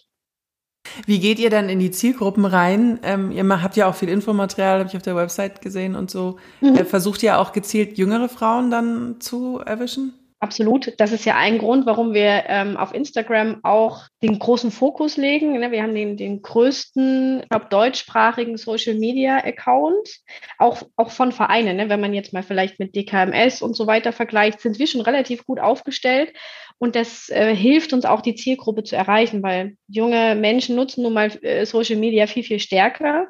Wie 1.06 1.20
geht 1.20 1.40
ihr 1.40 1.50
dann 1.50 1.70
in 1.70 1.80
die 1.80 1.92
Zielgruppen 1.92 2.46
rein? 2.46 3.00
Ähm, 3.04 3.32
ihr 3.32 3.48
habt 3.62 3.78
ja 3.78 3.88
auch 3.88 3.96
viel 3.96 4.10
Infomaterial, 4.10 4.80
habe 4.80 4.90
ich 4.90 4.96
auf 4.96 5.02
der 5.02 5.16
Website 5.16 5.62
gesehen 5.62 5.96
und 5.96 6.12
so. 6.12 6.38
Mhm. 6.62 6.76
Äh, 6.76 6.86
versucht 6.86 7.24
ihr 7.24 7.40
auch 7.40 7.52
gezielt 7.52 7.98
jüngere 7.98 8.30
Frauen 8.30 8.70
dann 8.70 9.20
zu 9.20 9.60
erwischen? 9.60 10.14
Absolut. 10.44 10.94
Das 10.98 11.14
ist 11.14 11.24
ja 11.24 11.38
ein 11.38 11.58
Grund, 11.58 11.86
warum 11.86 12.14
wir 12.14 12.44
ähm, 12.48 12.76
auf 12.76 12.94
Instagram 12.94 13.62
auch 13.64 14.10
den 14.22 14.40
großen 14.40 14.72
Fokus 14.72 15.16
legen. 15.16 15.58
Ne? 15.58 15.72
Wir 15.72 15.82
haben 15.82 15.96
den, 15.96 16.18
den 16.18 16.42
größten, 16.42 17.44
ich 17.44 17.50
glaube, 17.50 17.68
deutschsprachigen 17.70 18.58
Social 18.58 18.96
Media 18.96 19.38
Account, 19.38 20.20
auch, 20.58 20.84
auch 20.98 21.12
von 21.12 21.32
Vereinen. 21.32 21.78
Ne? 21.78 21.88
Wenn 21.88 22.02
man 22.02 22.14
jetzt 22.14 22.34
mal 22.34 22.44
vielleicht 22.44 22.78
mit 22.78 22.94
DKMS 22.94 23.62
und 23.62 23.74
so 23.74 23.88
weiter 23.88 24.12
vergleicht, 24.12 24.60
sind 24.60 24.80
wir 24.80 24.88
schon 24.88 25.00
relativ 25.00 25.46
gut 25.46 25.62
aufgestellt. 25.62 26.34
Und 26.78 26.98
das 26.98 27.30
äh, 27.30 27.56
hilft 27.56 27.94
uns 27.94 28.04
auch, 28.04 28.20
die 28.20 28.36
Zielgruppe 28.36 28.84
zu 28.84 28.98
erreichen, 28.98 29.44
weil 29.44 29.78
junge 29.88 30.36
Menschen 30.36 30.76
nutzen 30.76 31.04
nun 31.04 31.14
mal 31.14 31.32
äh, 31.42 31.66
Social 31.66 31.96
Media 31.96 32.28
viel, 32.28 32.44
viel 32.44 32.60
stärker. 32.60 33.28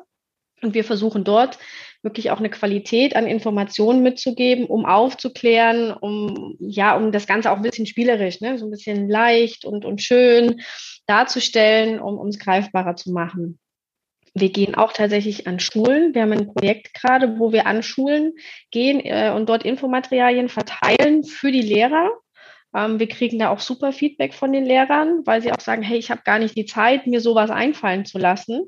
Und 0.64 0.74
wir 0.74 0.84
versuchen 0.84 1.24
dort 1.24 1.60
wirklich 2.04 2.32
auch 2.32 2.40
eine 2.40 2.50
Qualität 2.50 3.16
an 3.16 3.26
Informationen 3.26 4.04
mitzugeben, 4.04 4.66
um 4.66 4.86
aufzuklären, 4.86 5.94
um 5.94 6.56
ja, 6.60 6.96
um 6.96 7.12
das 7.12 7.26
Ganze 7.26 7.52
auch 7.52 7.58
ein 7.58 7.64
bisschen 7.64 7.86
spielerisch, 7.86 8.42
ne, 8.42 8.58
so 8.58 8.66
ein 8.66 8.72
bisschen 8.72 9.10
leicht 9.10 9.66
und, 9.66 9.86
und 9.86 10.02
schön 10.02 10.62
darzustellen, 11.08 12.00
um 12.00 12.28
es 12.28 12.40
greifbarer 12.40 12.96
zu 12.96 13.12
machen. 13.12 13.60
Wir 14.36 14.50
gehen 14.50 14.76
auch 14.76 14.94
tatsächlich 14.94 15.48
an 15.48 15.60
Schulen. 15.60 16.14
Wir 16.14 16.24
haben 16.24 16.32
ein 16.32 16.54
Projekt 16.54 16.94
gerade, 16.96 17.40
wo 17.40 17.52
wir 17.52 17.68
an 17.68 17.84
Schulen 17.84 18.34
gehen 18.72 19.00
äh, 19.00 19.32
und 19.34 19.48
dort 19.48 19.64
Infomaterialien 19.64 20.50
verteilen 20.50 21.24
für 21.24 21.52
die 21.52 21.62
Lehrer. 21.62 22.10
Ähm, 22.76 23.00
wir 23.00 23.08
kriegen 23.08 23.38
da 23.40 23.50
auch 23.50 23.60
super 23.60 23.94
Feedback 23.94 24.34
von 24.34 24.52
den 24.52 24.66
Lehrern, 24.66 25.22
weil 25.26 25.42
sie 25.42 25.52
auch 25.52 25.60
sagen, 25.60 25.84
hey, 25.84 26.00
ich 26.00 26.10
habe 26.10 26.22
gar 26.26 26.40
nicht 26.40 26.58
die 26.58 26.66
Zeit, 26.66 27.06
mir 27.06 27.22
sowas 27.22 27.52
einfallen 27.52 28.06
zu 28.06 28.18
lassen 28.18 28.64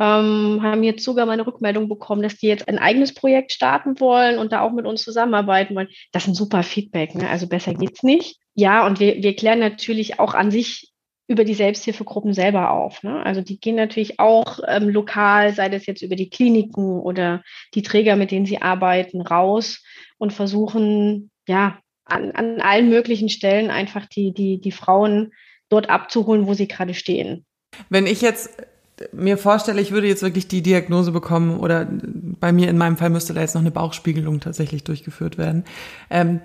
ähm, 0.00 0.60
haben 0.62 0.82
jetzt 0.82 1.04
sogar 1.04 1.26
mal 1.26 1.32
eine 1.32 1.46
Rückmeldung 1.46 1.88
bekommen, 1.88 2.22
dass 2.22 2.36
die 2.36 2.46
jetzt 2.46 2.66
ein 2.68 2.78
eigenes 2.78 3.12
Projekt 3.12 3.52
starten 3.52 4.00
wollen 4.00 4.38
und 4.38 4.50
da 4.50 4.62
auch 4.62 4.72
mit 4.72 4.86
uns 4.86 5.04
zusammenarbeiten 5.04 5.76
wollen. 5.76 5.88
Das 6.12 6.24
ist 6.24 6.28
ein 6.28 6.34
super 6.34 6.62
Feedback, 6.62 7.14
ne? 7.14 7.28
also 7.28 7.46
besser 7.46 7.74
geht's 7.74 8.02
nicht. 8.02 8.38
Ja, 8.54 8.86
und 8.86 8.98
wir, 8.98 9.22
wir 9.22 9.36
klären 9.36 9.58
natürlich 9.58 10.18
auch 10.18 10.32
an 10.32 10.50
sich 10.50 10.90
über 11.28 11.44
die 11.44 11.54
Selbsthilfegruppen 11.54 12.32
selber 12.32 12.70
auf. 12.70 13.02
Ne? 13.02 13.24
Also 13.24 13.42
die 13.42 13.60
gehen 13.60 13.76
natürlich 13.76 14.18
auch 14.18 14.58
ähm, 14.66 14.88
lokal, 14.88 15.54
sei 15.54 15.68
das 15.68 15.86
jetzt 15.86 16.02
über 16.02 16.16
die 16.16 16.30
Kliniken 16.30 16.98
oder 16.98 17.42
die 17.74 17.82
Träger, 17.82 18.16
mit 18.16 18.30
denen 18.30 18.46
sie 18.46 18.60
arbeiten, 18.62 19.20
raus 19.20 19.84
und 20.18 20.32
versuchen, 20.32 21.30
ja, 21.46 21.78
an, 22.04 22.32
an 22.32 22.60
allen 22.60 22.88
möglichen 22.88 23.28
Stellen 23.28 23.70
einfach 23.70 24.06
die, 24.06 24.32
die, 24.32 24.60
die 24.60 24.72
Frauen 24.72 25.32
dort 25.68 25.88
abzuholen, 25.88 26.46
wo 26.46 26.54
sie 26.54 26.66
gerade 26.66 26.94
stehen. 26.94 27.44
Wenn 27.88 28.06
ich 28.06 28.20
jetzt 28.22 28.50
mir 29.12 29.38
vorstelle, 29.38 29.80
ich 29.80 29.92
würde 29.92 30.08
jetzt 30.08 30.22
wirklich 30.22 30.48
die 30.48 30.62
Diagnose 30.62 31.12
bekommen 31.12 31.58
oder 31.58 31.88
bei 31.90 32.52
mir 32.52 32.68
in 32.68 32.78
meinem 32.78 32.96
Fall 32.96 33.10
müsste 33.10 33.34
da 33.34 33.40
jetzt 33.40 33.54
noch 33.54 33.62
eine 33.62 33.70
Bauchspiegelung 33.70 34.40
tatsächlich 34.40 34.84
durchgeführt 34.84 35.38
werden. 35.38 35.64
Ähm, 36.10 36.40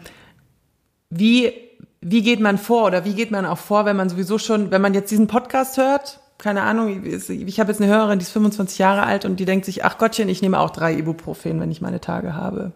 wie, 1.09 1.53
wie 2.01 2.21
geht 2.21 2.39
man 2.39 2.57
vor 2.57 2.85
oder 2.85 3.05
wie 3.05 3.13
geht 3.13 3.31
man 3.31 3.45
auch 3.45 3.57
vor, 3.57 3.85
wenn 3.85 3.95
man 3.95 4.09
sowieso 4.09 4.37
schon, 4.37 4.71
wenn 4.71 4.81
man 4.81 4.93
jetzt 4.93 5.11
diesen 5.11 5.27
Podcast 5.27 5.77
hört, 5.77 6.19
keine 6.37 6.63
Ahnung, 6.63 7.05
ich 7.05 7.59
habe 7.59 7.71
jetzt 7.71 7.81
eine 7.81 7.91
Hörerin, 7.91 8.19
die 8.19 8.23
ist 8.23 8.31
25 8.31 8.77
Jahre 8.77 9.03
alt 9.03 9.25
und 9.25 9.39
die 9.39 9.45
denkt 9.45 9.65
sich, 9.65 9.85
ach 9.85 9.97
Gottchen, 9.97 10.27
ich 10.27 10.41
nehme 10.41 10.59
auch 10.59 10.69
drei 10.69 10.93
Ibuprofen, 10.93 11.59
wenn 11.59 11.71
ich 11.71 11.81
meine 11.81 12.01
Tage 12.01 12.33
habe. 12.33 12.73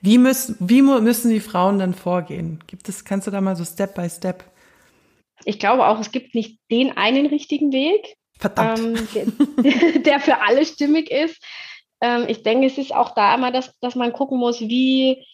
Wie 0.00 0.18
müssen, 0.18 0.56
wie 0.60 0.82
müssen 0.82 1.30
die 1.30 1.40
Frauen 1.40 1.78
dann 1.78 1.94
vorgehen? 1.94 2.60
Gibt 2.66 2.88
es, 2.88 3.04
kannst 3.04 3.26
du 3.26 3.30
da 3.30 3.40
mal 3.40 3.56
so 3.56 3.64
Step 3.64 3.94
by 3.94 4.08
Step? 4.08 4.44
Ich 5.44 5.58
glaube 5.58 5.86
auch, 5.86 5.98
es 5.98 6.12
gibt 6.12 6.34
nicht 6.34 6.58
den 6.70 6.96
einen 6.96 7.26
richtigen 7.26 7.72
Weg, 7.72 8.16
Verdammt. 8.38 9.14
ähm, 9.14 10.02
der, 10.02 10.20
für 10.20 10.40
alle 10.40 10.64
stimmig 10.66 11.10
ist. 11.10 11.42
Ähm, 12.00 12.24
ich 12.28 12.42
denke, 12.42 12.66
es 12.66 12.78
ist 12.78 12.94
auch 12.94 13.14
da 13.14 13.34
immer, 13.34 13.50
dass, 13.50 13.78
dass 13.80 13.94
man 13.94 14.12
gucken 14.12 14.38
muss, 14.38 14.60
wie, 14.60 15.24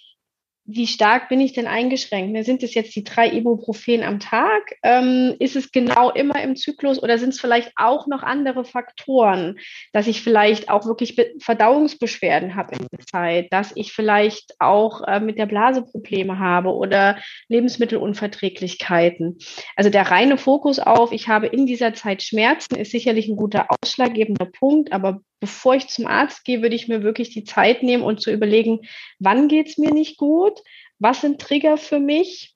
wie 0.64 0.86
stark 0.86 1.28
bin 1.28 1.40
ich 1.40 1.52
denn 1.52 1.66
eingeschränkt? 1.66 2.44
Sind 2.44 2.62
es 2.62 2.74
jetzt 2.74 2.94
die 2.94 3.02
drei 3.02 3.30
Ibuprofen 3.32 4.02
am 4.02 4.20
Tag? 4.20 4.76
Ähm, 4.82 5.34
ist 5.38 5.56
es 5.56 5.72
genau 5.72 6.10
immer 6.10 6.40
im 6.42 6.54
Zyklus 6.54 7.02
oder 7.02 7.18
sind 7.18 7.30
es 7.30 7.40
vielleicht 7.40 7.72
auch 7.76 8.06
noch 8.06 8.22
andere 8.22 8.64
Faktoren, 8.64 9.58
dass 9.92 10.06
ich 10.06 10.22
vielleicht 10.22 10.68
auch 10.68 10.86
wirklich 10.86 11.16
Verdauungsbeschwerden 11.40 12.54
habe 12.54 12.76
in 12.76 12.86
der 12.92 13.06
Zeit, 13.06 13.52
dass 13.52 13.72
ich 13.74 13.92
vielleicht 13.92 14.54
auch 14.60 15.02
äh, 15.06 15.20
mit 15.20 15.38
der 15.38 15.46
Blase 15.46 15.82
Probleme 15.82 16.38
habe 16.38 16.70
oder 16.70 17.18
Lebensmittelunverträglichkeiten? 17.48 19.38
Also 19.76 19.90
der 19.90 20.10
reine 20.10 20.38
Fokus 20.38 20.78
auf, 20.78 21.12
ich 21.12 21.28
habe 21.28 21.46
in 21.46 21.66
dieser 21.66 21.94
Zeit 21.94 22.22
Schmerzen, 22.22 22.76
ist 22.76 22.92
sicherlich 22.92 23.28
ein 23.28 23.36
guter 23.36 23.66
ausschlaggebender 23.70 24.46
Punkt, 24.46 24.92
aber 24.92 25.20
bevor 25.40 25.74
ich 25.74 25.88
zum 25.88 26.06
Arzt 26.06 26.44
gehe, 26.44 26.62
würde 26.62 26.76
ich 26.76 26.88
mir 26.88 27.02
wirklich 27.02 27.30
die 27.30 27.44
Zeit 27.44 27.82
nehmen 27.82 28.04
und 28.04 28.20
zu 28.20 28.30
überlegen, 28.30 28.80
wann 29.18 29.48
geht 29.48 29.68
es 29.68 29.78
mir 29.78 29.92
nicht 29.92 30.18
gut, 30.18 30.60
was 30.98 31.22
sind 31.22 31.40
Trigger 31.40 31.76
für 31.76 31.98
mich 31.98 32.54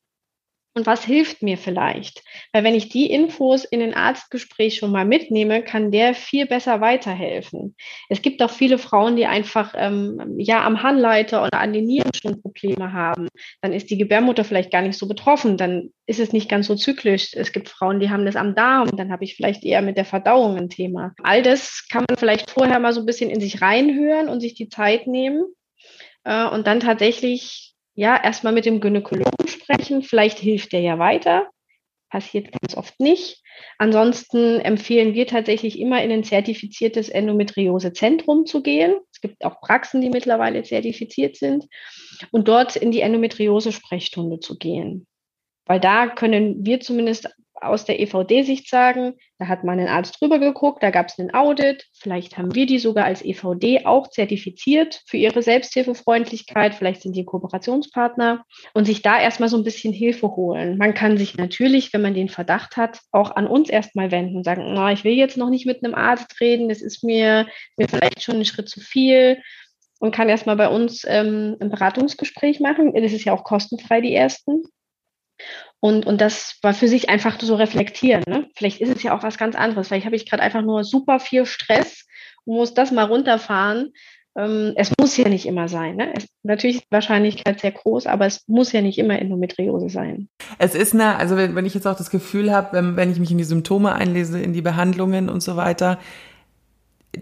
und 0.75 0.87
was 0.87 1.04
hilft 1.04 1.40
mir 1.40 1.57
vielleicht? 1.57 2.25
Weil 2.52 2.64
wenn 2.64 2.75
ich 2.75 2.88
die 2.88 3.09
Infos 3.09 3.64
in 3.64 3.78
den 3.78 3.95
Arztgespräch 3.95 4.76
schon 4.76 4.90
mal 4.90 5.04
mitnehme, 5.04 5.62
kann 5.62 5.93
der 5.93 6.14
viel 6.14 6.47
besser 6.47 6.81
weiterhelfen. 6.81 7.76
Es 8.09 8.23
gibt 8.23 8.43
auch 8.43 8.50
viele 8.50 8.78
Frauen, 8.78 9.14
die 9.14 9.26
einfach 9.26 9.73
ähm, 9.76 10.35
ja 10.37 10.64
am 10.64 10.83
Harnleiter 10.83 11.45
oder 11.45 11.61
an 11.61 11.73
den 11.73 11.87
Nieren 11.87 12.11
schon 12.12 12.43
Probleme 12.43 12.93
haben. 12.93 13.28
Dann 13.62 13.73
ist 13.73 13.88
die 13.90 13.99
Gebärmutter 13.99 14.43
vielleicht 14.43 14.73
gar 14.73 14.83
nicht 14.83 14.99
so 14.99 15.07
betroffen. 15.07 15.57
Dann 15.57 15.90
ist 16.07 16.19
es 16.19 16.33
nicht 16.33 16.49
ganz 16.49 16.66
so 16.66 16.75
zyklisch. 16.75 17.35
Es 17.35 17.52
gibt 17.52 17.69
Frauen, 17.69 18.00
die 18.00 18.11
haben 18.11 18.26
das 18.26 18.35
am 18.35 18.57
Darm. 18.57 18.97
Dann 18.97 19.12
habe 19.12 19.23
ich 19.23 19.37
vielleicht 19.37 19.64
eher 19.64 19.81
mit 19.81 19.97
der 19.97 20.04
Verdauung 20.04 20.57
ein 20.57 20.71
Thema. 20.71 21.14
All 21.23 21.43
das 21.43 21.87
kann 21.88 22.04
man 22.09 22.19
vielleicht 22.19 22.50
vorher 22.50 22.81
mal 22.81 22.93
so 22.93 23.00
ein 23.00 23.07
bisschen 23.07 23.31
in 23.31 23.40
sich 23.40 23.62
reinhören 23.62 24.28
und 24.28 24.40
sich 24.40 24.54
die 24.54 24.69
Zeit 24.69 25.07
nehmen. 25.07 25.45
Äh, 26.25 26.49
und 26.49 26.66
dann 26.66 26.81
tatsächlich 26.81 27.74
ja, 27.95 28.23
erstmal 28.23 28.53
mit 28.53 28.67
dem 28.67 28.81
Gynäkologen 28.81 29.49
sprechen. 29.49 30.03
Vielleicht 30.03 30.39
hilft 30.39 30.73
der 30.73 30.81
ja 30.81 30.99
weiter. 30.99 31.49
Passiert 32.11 32.53
ganz 32.53 32.77
oft 32.77 32.99
nicht. 33.01 33.43
Ansonsten 33.79 34.61
empfehlen 34.61 35.15
wir 35.15 35.27
tatsächlich 35.27 35.79
immer 35.79 36.03
in 36.03 36.11
ein 36.11 36.25
zertifiziertes 36.25 37.09
Endometriosezentrum 37.09 38.47
zu 38.47 38.63
gehen. 38.63 38.97
Es 39.13 39.21
gibt 39.21 39.45
auch 39.45 39.61
Praxen, 39.61 40.01
die 40.01 40.11
mittlerweile 40.11 40.63
zertifiziert 40.63 41.37
sind. 41.37 41.67
Und 42.31 42.49
dort 42.49 42.77
in 42.77 42.91
die 42.91 43.01
Endometriose-Sprechstunde 43.01 44.41
zu 44.41 44.59
gehen. 44.59 45.07
Weil 45.67 45.81
da 45.81 46.09
können 46.09 46.65
wir 46.67 46.81
zumindest 46.81 47.31
aus 47.66 47.85
der 47.85 48.00
EVD-Sicht 48.00 48.68
sagen, 48.68 49.14
da 49.38 49.49
hat 49.49 49.64
mal 49.64 49.78
ein 49.78 49.88
Arzt 49.88 50.21
drüber 50.21 50.38
geguckt, 50.38 50.83
da 50.83 50.90
gab 50.90 51.09
es 51.09 51.18
einen 51.18 51.35
Audit, 51.35 51.87
vielleicht 51.92 52.38
haben 52.38 52.54
wir 52.54 52.66
die 52.66 52.78
sogar 52.78 53.04
als 53.04 53.25
EVD 53.25 53.87
auch 53.87 54.09
zertifiziert 54.09 55.02
für 55.06 55.16
ihre 55.16 55.42
Selbsthilfefreundlichkeit, 55.42 56.75
vielleicht 56.75 57.02
sind 57.02 57.16
die 57.16 57.25
Kooperationspartner 57.25 58.44
und 58.75 58.85
sich 58.85 59.02
da 59.02 59.21
erstmal 59.21 59.49
so 59.49 59.56
ein 59.56 59.64
bisschen 59.64 59.92
Hilfe 59.92 60.28
holen. 60.37 60.78
Man 60.78 60.94
kann 60.94 61.18
sich 61.18 61.37
natürlich, 61.37 61.92
wenn 61.92 62.02
man 62.02 62.14
den 62.14 62.28
Verdacht 62.28 62.76
hat, 62.76 63.00
auch 63.12 63.35
an 63.35 63.47
uns 63.47 63.68
erstmal 63.68 64.11
wenden 64.11 64.37
und 64.37 64.44
sagen, 64.44 64.73
na, 64.75 64.92
ich 64.92 65.04
will 65.04 65.14
jetzt 65.14 65.37
noch 65.37 65.50
nicht 65.50 65.66
mit 65.66 65.85
einem 65.85 65.94
Arzt 65.94 66.40
reden, 66.40 66.68
das 66.68 66.83
ist 66.83 67.02
mir, 67.02 67.47
mir 67.76 67.88
vielleicht 67.88 68.23
schon 68.23 68.37
ein 68.37 68.44
Schritt 68.44 68.68
zu 68.68 68.80
viel 68.80 69.38
und 70.04 70.14
kann 70.14 70.28
erstmal 70.28 70.56
bei 70.56 70.68
uns 70.68 71.04
ähm, 71.06 71.56
ein 71.61 71.71
Beratungsgespräch 71.71 72.61
machen. 72.61 72.92
Das 72.94 73.12
ist 73.12 73.25
ja 73.25 73.33
auch 73.33 73.44
kostenfrei, 73.44 74.00
die 74.00 74.14
ersten. 74.14 74.64
Und, 75.85 76.07
und 76.07 76.23
das 76.23 76.57
war 76.62 76.73
für 76.73 76.88
sich 76.88 77.11
einfach 77.11 77.38
so 77.38 77.57
reflektieren. 77.57 78.23
Ne? 78.26 78.49
Vielleicht 78.57 78.81
ist 78.81 78.97
es 78.97 79.03
ja 79.03 79.14
auch 79.14 79.23
was 79.23 79.37
ganz 79.37 79.55
anderes. 79.55 79.88
Vielleicht 79.88 80.07
habe 80.07 80.17
ich 80.17 80.25
gerade 80.25 80.43
einfach 80.43 80.62
nur 80.62 80.83
super 80.83 81.21
viel 81.21 81.45
Stress 81.45 82.07
und 82.47 82.57
muss 82.57 82.73
das 82.73 82.91
mal 82.91 83.05
runterfahren. 83.05 83.93
Ähm, 84.35 84.73
es 84.76 84.91
muss 84.99 85.14
ja 85.19 85.29
nicht 85.29 85.45
immer 85.45 85.69
sein. 85.69 85.97
Ne? 85.97 86.14
Es, 86.17 86.26
natürlich 86.43 86.76
ist 86.76 86.85
die 86.85 86.95
Wahrscheinlichkeit 86.95 87.61
sehr 87.61 87.73
groß, 87.73 88.07
aber 88.07 88.25
es 88.25 88.45
muss 88.47 88.73
ja 88.73 88.81
nicht 88.81 88.97
immer 88.97 89.19
Endometriose 89.19 89.91
sein. 89.91 90.31
Es 90.57 90.75
ist 90.75 90.95
eine, 90.95 91.17
also 91.17 91.37
wenn, 91.37 91.55
wenn 91.55 91.67
ich 91.67 91.75
jetzt 91.75 91.87
auch 91.87 91.99
das 91.99 92.09
Gefühl 92.09 92.50
habe, 92.50 92.79
wenn, 92.79 92.97
wenn 92.97 93.12
ich 93.12 93.19
mich 93.19 93.31
in 93.31 93.37
die 93.37 93.45
Symptome 93.45 93.93
einlese, 93.93 94.41
in 94.41 94.55
die 94.55 94.62
Behandlungen 94.62 95.29
und 95.29 95.43
so 95.43 95.57
weiter, 95.57 95.99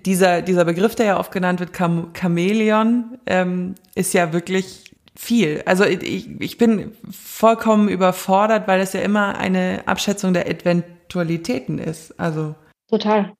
dieser, 0.06 0.40
dieser 0.40 0.64
Begriff, 0.64 0.94
der 0.94 1.06
ja 1.06 1.18
oft 1.18 1.32
genannt 1.32 1.58
wird, 1.58 1.72
Cham 1.72 2.12
Chamäleon, 2.14 3.18
ähm, 3.26 3.74
ist 3.96 4.14
ja 4.14 4.32
wirklich 4.32 4.91
viel. 5.14 5.62
Also 5.66 5.84
ich, 5.84 6.40
ich 6.40 6.58
bin 6.58 6.92
vollkommen 7.10 7.88
überfordert, 7.88 8.66
weil 8.66 8.80
es 8.80 8.92
ja 8.92 9.00
immer 9.00 9.36
eine 9.36 9.82
Abschätzung 9.86 10.32
der 10.32 10.48
Eventualitäten 10.48 11.78
ist. 11.78 12.18
Also 12.18 12.54
total. 12.88 13.32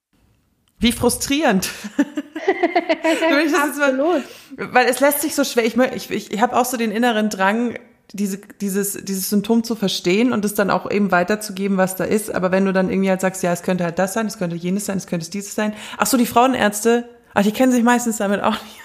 Wie 0.79 0.91
frustrierend. 0.91 1.69
Absolut. 3.55 4.23
weil 4.57 4.87
es 4.87 4.99
lässt 4.99 5.21
sich 5.21 5.33
so 5.33 5.43
schwer. 5.43 5.65
Ich, 5.65 5.77
ich, 5.77 6.11
ich, 6.11 6.31
ich 6.31 6.41
habe 6.41 6.57
auch 6.57 6.65
so 6.65 6.77
den 6.77 6.91
inneren 6.91 7.29
Drang, 7.29 7.77
diese, 8.11 8.39
dieses, 8.59 8.93
dieses 9.03 9.29
Symptom 9.29 9.63
zu 9.63 9.75
verstehen 9.75 10.33
und 10.33 10.43
es 10.45 10.53
dann 10.53 10.69
auch 10.69 10.91
eben 10.91 11.11
weiterzugeben, 11.11 11.77
was 11.77 11.95
da 11.95 12.03
ist. 12.03 12.33
Aber 12.33 12.51
wenn 12.51 12.65
du 12.65 12.73
dann 12.73 12.89
irgendwie 12.89 13.09
halt 13.09 13.21
sagst, 13.21 13.43
ja, 13.43 13.53
es 13.53 13.63
könnte 13.63 13.83
halt 13.83 13.97
das 13.97 14.13
sein, 14.13 14.27
es 14.27 14.37
könnte 14.37 14.55
jenes 14.55 14.85
sein, 14.85 14.97
es 14.97 15.07
könnte 15.07 15.29
dieses 15.29 15.55
sein. 15.55 15.73
Ach 15.97 16.05
so, 16.05 16.17
die 16.17 16.25
Frauenärzte, 16.25 17.09
ach, 17.33 17.43
die 17.43 17.51
kennen 17.51 17.71
sich 17.71 17.83
meistens 17.83 18.17
damit 18.17 18.43
auch 18.43 18.51
nicht 18.51 18.82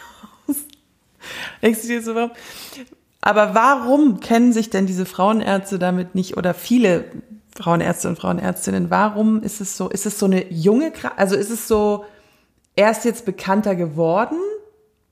Dir 1.62 2.02
so, 2.02 2.14
warum? 2.14 2.30
Aber 3.20 3.54
warum 3.54 4.20
kennen 4.20 4.52
sich 4.52 4.70
denn 4.70 4.86
diese 4.86 5.04
Frauenärzte 5.04 5.78
damit 5.78 6.14
nicht 6.14 6.36
oder 6.36 6.54
viele 6.54 7.04
Frauenärzte 7.56 8.08
und 8.08 8.16
Frauenärztinnen? 8.16 8.90
Warum 8.90 9.42
ist 9.42 9.60
es 9.60 9.76
so? 9.76 9.88
Ist 9.88 10.06
es 10.06 10.18
so 10.18 10.26
eine 10.26 10.50
junge, 10.52 10.92
also 11.16 11.36
ist 11.36 11.50
es 11.50 11.66
so 11.66 12.04
erst 12.76 13.04
jetzt 13.04 13.26
bekannter 13.26 13.74
geworden? 13.74 14.38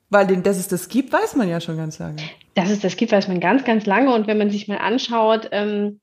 Weil, 0.09 0.29
dass 0.37 0.57
es 0.57 0.69
das 0.69 0.89
gibt, 0.89 1.13
weiß 1.13 1.35
man 1.35 1.49
ja 1.49 1.61
schon 1.61 1.77
ganz 1.77 1.99
lange. 1.99 2.23
Dass 2.55 2.71
es 2.71 2.79
das 2.79 2.97
gibt, 2.97 3.11
weiß 3.11 3.27
man 3.27 3.41
ganz, 3.41 3.65
ganz 3.65 3.87
lange. 3.87 4.15
Und 4.15 4.29
wenn 4.29 4.39
man 4.39 4.51
sich 4.51 4.69
mal 4.69 4.79
anschaut, 4.79 5.49
ähm, 5.51 6.01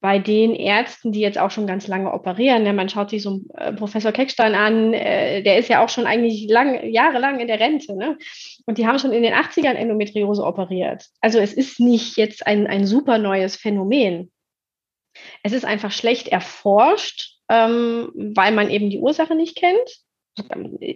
bei 0.00 0.18
den 0.18 0.54
Ärzten, 0.54 1.10
die 1.12 1.20
jetzt 1.20 1.38
auch 1.38 1.50
schon 1.50 1.66
ganz 1.66 1.86
lange 1.86 2.12
operieren, 2.12 2.62
ne, 2.62 2.72
man 2.72 2.88
schaut 2.88 3.10
sich 3.10 3.22
so 3.22 3.40
äh, 3.54 3.72
Professor 3.72 4.12
Keckstein 4.12 4.54
an, 4.54 4.92
äh, 4.92 5.42
der 5.42 5.58
ist 5.58 5.68
ja 5.68 5.82
auch 5.82 5.88
schon 5.88 6.06
eigentlich 6.06 6.48
lang, 6.48 6.88
jahrelang 6.90 7.40
in 7.40 7.48
der 7.48 7.60
Rente, 7.60 7.96
ne? 7.96 8.18
Und 8.66 8.78
die 8.78 8.86
haben 8.86 8.98
schon 8.98 9.12
in 9.12 9.22
den 9.22 9.32
80ern 9.32 9.74
Endometriose 9.74 10.44
operiert. 10.44 11.06
Also 11.20 11.38
es 11.38 11.52
ist 11.52 11.80
nicht 11.80 12.16
jetzt 12.16 12.46
ein, 12.46 12.66
ein 12.66 12.86
super 12.86 13.18
neues 13.18 13.56
Phänomen. 13.56 14.30
Es 15.42 15.52
ist 15.52 15.64
einfach 15.64 15.92
schlecht 15.92 16.28
erforscht, 16.28 17.38
ähm, 17.48 18.10
weil 18.14 18.52
man 18.52 18.70
eben 18.70 18.90
die 18.90 18.98
Ursache 18.98 19.34
nicht 19.34 19.56
kennt. 19.56 20.04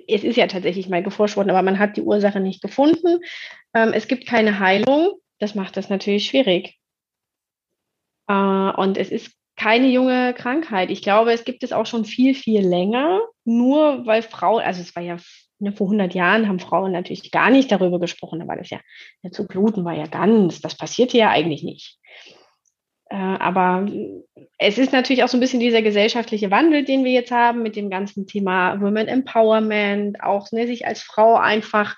Es 0.07 0.23
ist 0.23 0.37
ja 0.37 0.47
tatsächlich 0.47 0.91
mal 0.91 1.03
geforscht 1.03 1.37
worden, 1.37 1.51
aber 1.51 1.63
man 1.63 1.79
hat 1.79 1.97
die 1.97 2.03
Ursache 2.03 2.41
nicht 2.41 2.61
gefunden. 2.61 3.21
Ähm, 3.75 3.93
es 3.95 4.09
gibt 4.09 4.27
keine 4.27 4.59
Heilung. 4.59 5.15
Das 5.39 5.55
macht 5.55 5.79
das 5.79 5.89
natürlich 5.89 6.27
schwierig. 6.27 6.80
Äh, 8.31 8.81
und 8.81 8.97
es 8.97 9.11
ist 9.11 9.33
keine 9.57 9.89
junge 9.89 10.33
Krankheit. 10.35 10.91
Ich 10.91 11.03
glaube, 11.03 11.33
es 11.33 11.45
gibt 11.45 11.63
es 11.63 11.73
auch 11.73 11.87
schon 11.87 12.05
viel, 12.05 12.35
viel 12.35 12.67
länger. 12.67 13.21
Nur 13.45 14.07
weil 14.07 14.23
Frauen, 14.23 14.63
also 14.63 14.81
es 14.81 14.95
war 14.95 15.03
ja 15.03 15.17
ne, 15.59 15.73
vor 15.73 15.89
100 15.89 16.15
Jahren, 16.15 16.49
haben 16.49 16.61
Frauen 16.61 16.93
natürlich 16.93 17.31
gar 17.31 17.51
nicht 17.51 17.71
darüber 17.73 17.99
gesprochen. 17.99 18.39
Da 18.41 18.49
war 18.49 18.57
das 18.57 18.71
ja, 18.71 18.81
ja 19.23 19.31
zu 19.31 19.47
bluten 19.47 19.85
war 19.85 19.95
ja 19.95 20.07
ganz, 20.07 20.61
das 20.61 20.77
passierte 20.77 21.19
ja 21.19 21.31
eigentlich 21.31 21.63
nicht. 21.63 21.99
Äh, 23.11 23.17
aber 23.17 23.87
es 24.59 24.79
ist 24.79 24.93
natürlich 24.93 25.25
auch 25.25 25.29
so 25.29 25.37
ein 25.37 25.41
bisschen 25.41 25.61
dieser 25.61 25.83
gesellschaftliche 25.83 26.51
Wandel, 26.51 26.85
den 26.85 27.05
wir 27.05 27.13
jetzt 27.13 27.33
haben 27.33 27.63
mit 27.63 27.75
dem 27.75 27.91
ganzen 27.91 28.27
Thema 28.27 28.81
Women 28.81 29.09
Empowerment, 29.09 30.23
auch 30.23 30.53
ne, 30.53 30.67
sich 30.69 30.87
als 30.87 31.03
Frau 31.03 31.35
einfach 31.35 31.97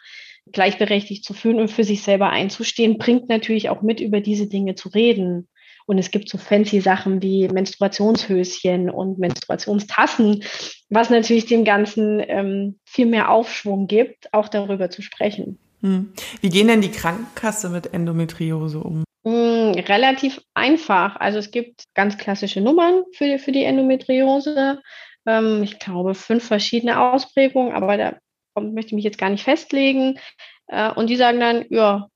gleichberechtigt 0.50 1.24
zu 1.24 1.34
fühlen 1.34 1.60
und 1.60 1.70
für 1.70 1.84
sich 1.84 2.02
selber 2.02 2.30
einzustehen, 2.30 2.98
bringt 2.98 3.28
natürlich 3.28 3.68
auch 3.68 3.82
mit, 3.82 4.00
über 4.00 4.20
diese 4.20 4.48
Dinge 4.48 4.74
zu 4.74 4.88
reden. 4.88 5.48
Und 5.86 5.98
es 5.98 6.10
gibt 6.10 6.28
so 6.28 6.38
fancy 6.38 6.80
Sachen 6.80 7.22
wie 7.22 7.48
Menstruationshöschen 7.48 8.90
und 8.90 9.18
Menstruationstassen, 9.18 10.44
was 10.88 11.10
natürlich 11.10 11.46
dem 11.46 11.64
Ganzen 11.64 12.22
ähm, 12.26 12.78
viel 12.84 13.06
mehr 13.06 13.30
Aufschwung 13.30 13.86
gibt, 13.86 14.32
auch 14.32 14.48
darüber 14.48 14.90
zu 14.90 15.02
sprechen. 15.02 15.58
Hm. 15.80 16.12
Wie 16.40 16.48
gehen 16.48 16.68
denn 16.68 16.80
die 16.80 16.90
Krankenkasse 16.90 17.68
mit 17.68 17.92
Endometriose 17.92 18.78
um? 18.78 19.04
Hm, 19.24 19.72
relativ 19.74 20.40
einfach. 20.54 21.16
Also 21.16 21.38
es 21.38 21.50
gibt 21.50 21.84
ganz 21.94 22.18
klassische 22.18 22.60
Nummern 22.60 23.04
für, 23.12 23.38
für 23.38 23.52
die 23.52 23.64
Endometriose. 23.64 24.80
Ähm, 25.26 25.62
ich 25.62 25.78
glaube, 25.78 26.14
fünf 26.14 26.44
verschiedene 26.44 27.00
Ausprägungen, 27.00 27.72
aber 27.72 27.96
da 27.96 28.18
möchte 28.60 28.88
ich 28.88 28.94
mich 28.94 29.04
jetzt 29.04 29.18
gar 29.18 29.30
nicht 29.30 29.44
festlegen. 29.44 30.18
Äh, 30.66 30.92
und 30.92 31.08
die 31.08 31.16
sagen 31.16 31.40
dann, 31.40 31.66
ja, 31.70 32.08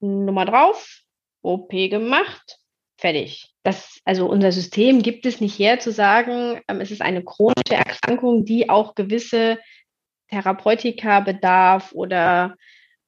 Nummer 0.00 0.44
drauf, 0.44 1.02
OP 1.42 1.70
gemacht, 1.70 2.58
fertig. 3.02 3.52
Das, 3.64 4.00
also 4.04 4.26
unser 4.26 4.52
System 4.52 5.02
gibt 5.02 5.26
es 5.26 5.40
nicht 5.40 5.58
her 5.58 5.80
zu 5.80 5.92
sagen, 5.92 6.60
ähm, 6.68 6.80
es 6.80 6.90
ist 6.90 7.02
eine 7.02 7.22
chronische 7.22 7.74
Erkrankung, 7.74 8.44
die 8.44 8.70
auch 8.70 8.94
gewisse 8.94 9.58
Therapeutika 10.30 11.20
bedarf 11.20 11.92
oder 11.92 12.54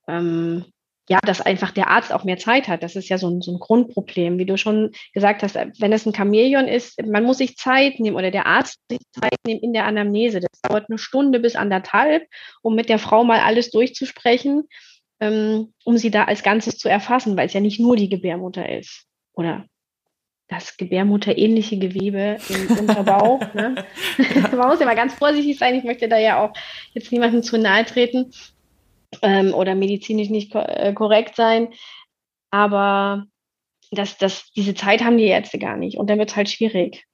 ähm, 0.09 0.65
ja, 1.09 1.19
dass 1.21 1.41
einfach 1.41 1.71
der 1.71 1.89
Arzt 1.89 2.13
auch 2.13 2.25
mehr 2.25 2.39
Zeit 2.39 2.67
hat. 2.67 2.83
Das 2.83 2.97
ist 2.97 3.09
ja 3.09 3.19
so 3.19 3.29
ein, 3.29 3.41
so 3.41 3.53
ein 3.53 3.61
Grundproblem. 3.61 4.39
Wie 4.39 4.47
du 4.47 4.57
schon 4.57 4.93
gesagt 5.13 5.43
hast, 5.43 5.55
wenn 5.55 5.93
es 5.93 6.07
ein 6.07 6.15
Chamäleon 6.15 6.67
ist, 6.67 7.01
man 7.07 7.25
muss 7.25 7.39
sich 7.39 7.57
Zeit 7.57 8.01
nehmen 8.01 8.17
oder 8.17 8.31
der 8.31 8.47
Arzt 8.47 8.79
muss 8.91 8.99
sich 8.99 9.07
Zeit 9.13 9.39
nehmen 9.47 9.61
in 9.61 9.73
der 9.75 9.85
Anamnese. 9.85 10.41
Das 10.41 10.61
dauert 10.63 10.87
eine 10.89 10.99
Stunde 10.99 11.41
bis 11.41 11.57
anderthalb, 11.57 12.27
um 12.63 12.75
mit 12.75 12.89
der 12.89 12.99
Frau 12.99 13.23
mal 13.23 13.41
alles 13.41 13.71
durchzusprechen, 13.71 14.65
ähm, 15.21 15.73
um 15.85 15.99
sie 15.99 16.11
da 16.11 16.25
als 16.25 16.43
Ganzes 16.43 16.79
zu 16.79 16.89
erfassen, 16.89 17.37
weil 17.37 17.47
es 17.47 17.53
ja 17.53 17.61
nicht 17.61 17.81
nur 17.81 17.97
die 17.97 18.09
Gebärmutter 18.09 18.69
ist 18.69 19.07
oder 19.35 19.67
das 20.49 20.77
gebärmutterähnliche 20.77 21.79
Gewebe 21.79 22.37
im 22.49 22.79
Unterbauch. 22.79 23.41
ne? 23.55 23.75
Man 24.53 24.69
muss 24.69 24.81
ja 24.81 24.87
mal 24.87 24.97
ganz 24.97 25.15
vorsichtig 25.15 25.59
sein. 25.59 25.75
Ich 25.75 25.85
möchte 25.85 26.09
da 26.09 26.19
ja 26.19 26.43
auch 26.43 26.53
jetzt 26.93 27.13
niemandem 27.13 27.43
zu 27.43 27.59
nahe 27.59 27.85
treten 27.85 28.33
ähm, 29.23 29.55
oder 29.55 29.75
medizinisch 29.75 30.29
nicht 30.29 30.53
ko 30.53 30.59
äh, 30.59 30.93
korrekt 30.93 31.37
sein. 31.37 31.69
Aber 32.51 33.27
das, 33.91 34.19
das, 34.19 34.51
diese 34.53 34.75
Zeit 34.75 35.03
haben 35.03 35.19
die 35.19 35.25
Ärzte 35.25 35.59
gar 35.59 35.77
nicht. 35.77 35.99
Und 35.99 36.09
dann 36.11 36.19
wird 36.19 36.31
es 36.31 36.37
halt 36.37 36.49
schwierig, 36.49 37.05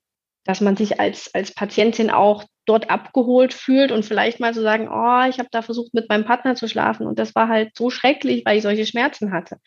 dass 0.45 0.61
man 0.61 0.77
sich 0.77 1.01
als, 1.01 1.35
als 1.35 1.53
Patientin 1.53 2.11
auch 2.11 2.45
dort 2.67 2.91
abgeholt 2.91 3.53
fühlt 3.53 3.91
und 3.93 4.05
vielleicht 4.05 4.41
mal 4.41 4.55
so 4.55 4.63
sagen, 4.63 4.89
oh, 4.89 5.29
ich 5.29 5.39
habe 5.39 5.49
da 5.51 5.63
versucht, 5.63 5.93
mit 5.93 6.09
meinem 6.09 6.25
Partner 6.25 6.55
zu 6.55 6.69
schlafen 6.69 7.07
und 7.07 7.19
das 7.19 7.35
war 7.35 7.49
halt 7.49 7.77
so 7.77 7.91
schrecklich, 7.91 8.45
weil 8.45 8.59
ich 8.59 8.63
solche 8.63 8.87
Schmerzen 8.87 9.33
hatte. 9.33 9.59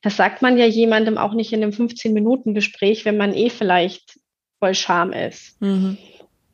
Das 0.00 0.16
sagt 0.16 0.42
man 0.42 0.56
ja 0.56 0.66
jemandem 0.66 1.18
auch 1.18 1.34
nicht 1.34 1.52
in 1.52 1.62
einem 1.62 1.72
15-Minuten-Gespräch, 1.72 3.04
wenn 3.04 3.16
man 3.16 3.34
eh 3.34 3.50
vielleicht 3.50 4.18
voll 4.58 4.74
Scham 4.74 5.12
ist. 5.12 5.60
Mhm. 5.60 5.98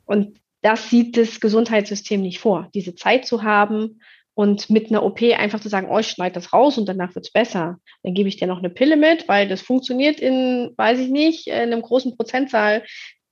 Und 0.06 0.38
das 0.62 0.88
sieht 0.90 1.16
das 1.16 1.40
Gesundheitssystem 1.40 2.20
nicht 2.20 2.40
vor, 2.40 2.68
diese 2.74 2.94
Zeit 2.94 3.26
zu 3.26 3.42
haben, 3.42 4.00
und 4.38 4.70
mit 4.70 4.88
einer 4.88 5.02
OP 5.02 5.20
einfach 5.20 5.58
zu 5.58 5.68
sagen, 5.68 5.88
oh, 5.90 5.98
ich 5.98 6.10
schneide 6.10 6.34
das 6.34 6.52
raus 6.52 6.78
und 6.78 6.88
danach 6.88 7.12
wird 7.16 7.26
es 7.26 7.32
besser. 7.32 7.80
Dann 8.04 8.14
gebe 8.14 8.28
ich 8.28 8.36
dir 8.36 8.46
noch 8.46 8.60
eine 8.60 8.70
Pille 8.70 8.96
mit, 8.96 9.26
weil 9.26 9.48
das 9.48 9.60
funktioniert 9.60 10.20
in, 10.20 10.74
weiß 10.76 11.00
ich 11.00 11.08
nicht, 11.08 11.48
in 11.48 11.54
einem 11.54 11.82
großen 11.82 12.16
Prozentzahl 12.16 12.84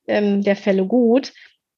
ähm, 0.07 0.43
der 0.43 0.57
Fälle 0.57 0.87
gut, 0.87 1.33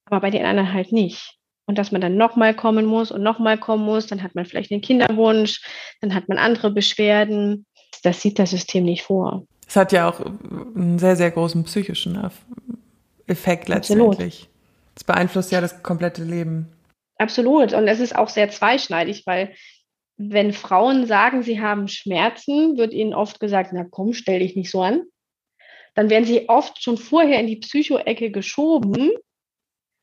aber 0.05 0.21
bei 0.21 0.31
den 0.31 0.45
anderen 0.45 0.73
halt 0.73 0.93
nicht. 0.93 1.35
Und 1.67 1.77
dass 1.77 1.93
man 1.93 2.01
dann 2.01 2.17
nochmal 2.17 2.55
kommen 2.55 2.87
muss 2.87 3.11
und 3.11 3.23
nochmal 3.23 3.59
kommen 3.59 3.85
muss, 3.85 4.07
dann 4.07 4.23
hat 4.23 4.35
man 4.35 4.47
vielleicht 4.47 4.73
einen 4.73 4.81
Kinderwunsch, 4.81 5.63
dann 6.01 6.15
hat 6.15 6.29
man 6.29 6.39
andere 6.39 6.71
Beschwerden. 6.71 7.67
Das 8.03 8.23
sieht 8.23 8.39
das 8.39 8.51
System 8.51 8.85
nicht 8.85 9.03
vor. 9.03 9.45
Es 9.67 9.77
hat 9.77 9.93
ja 9.93 10.09
auch 10.09 10.21
einen 10.21 10.99
sehr, 10.99 11.17
sehr 11.17 11.31
großen 11.31 11.65
psychischen 11.65 12.19
Effekt 13.27 13.69
letztendlich. 13.69 14.49
Es 14.97 15.05
beeinflusst 15.05 15.53
ja 15.53 15.61
das 15.61 15.83
komplette 15.83 16.25
Leben. 16.25 16.73
Absolut. 17.19 17.75
Und 17.75 17.87
es 17.87 18.01
ist 18.01 18.17
auch 18.17 18.29
sehr 18.29 18.49
zweischneidig, 18.51 19.25
weil 19.27 19.53
wenn 20.17 20.53
Frauen 20.53 21.07
sagen, 21.07 21.43
sie 21.43 21.61
haben 21.61 21.87
Schmerzen, 21.87 22.77
wird 22.77 22.93
ihnen 22.93 23.15
oft 23.15 23.41
gesagt, 23.41 23.73
na 23.73 23.85
komm, 23.89 24.15
stell 24.15 24.41
dich 24.41 24.57
nicht 24.57 24.71
so 24.71 24.83
an. 24.83 25.03
Dann 25.99 26.11
werden 26.11 26.27
sie 26.27 26.49
oft 26.49 26.81
schon 26.81 26.97
vorher 26.97 27.41
in 27.41 27.49
die 27.49 27.57
Psychoecke 27.57 28.31
geschoben, 28.31 29.11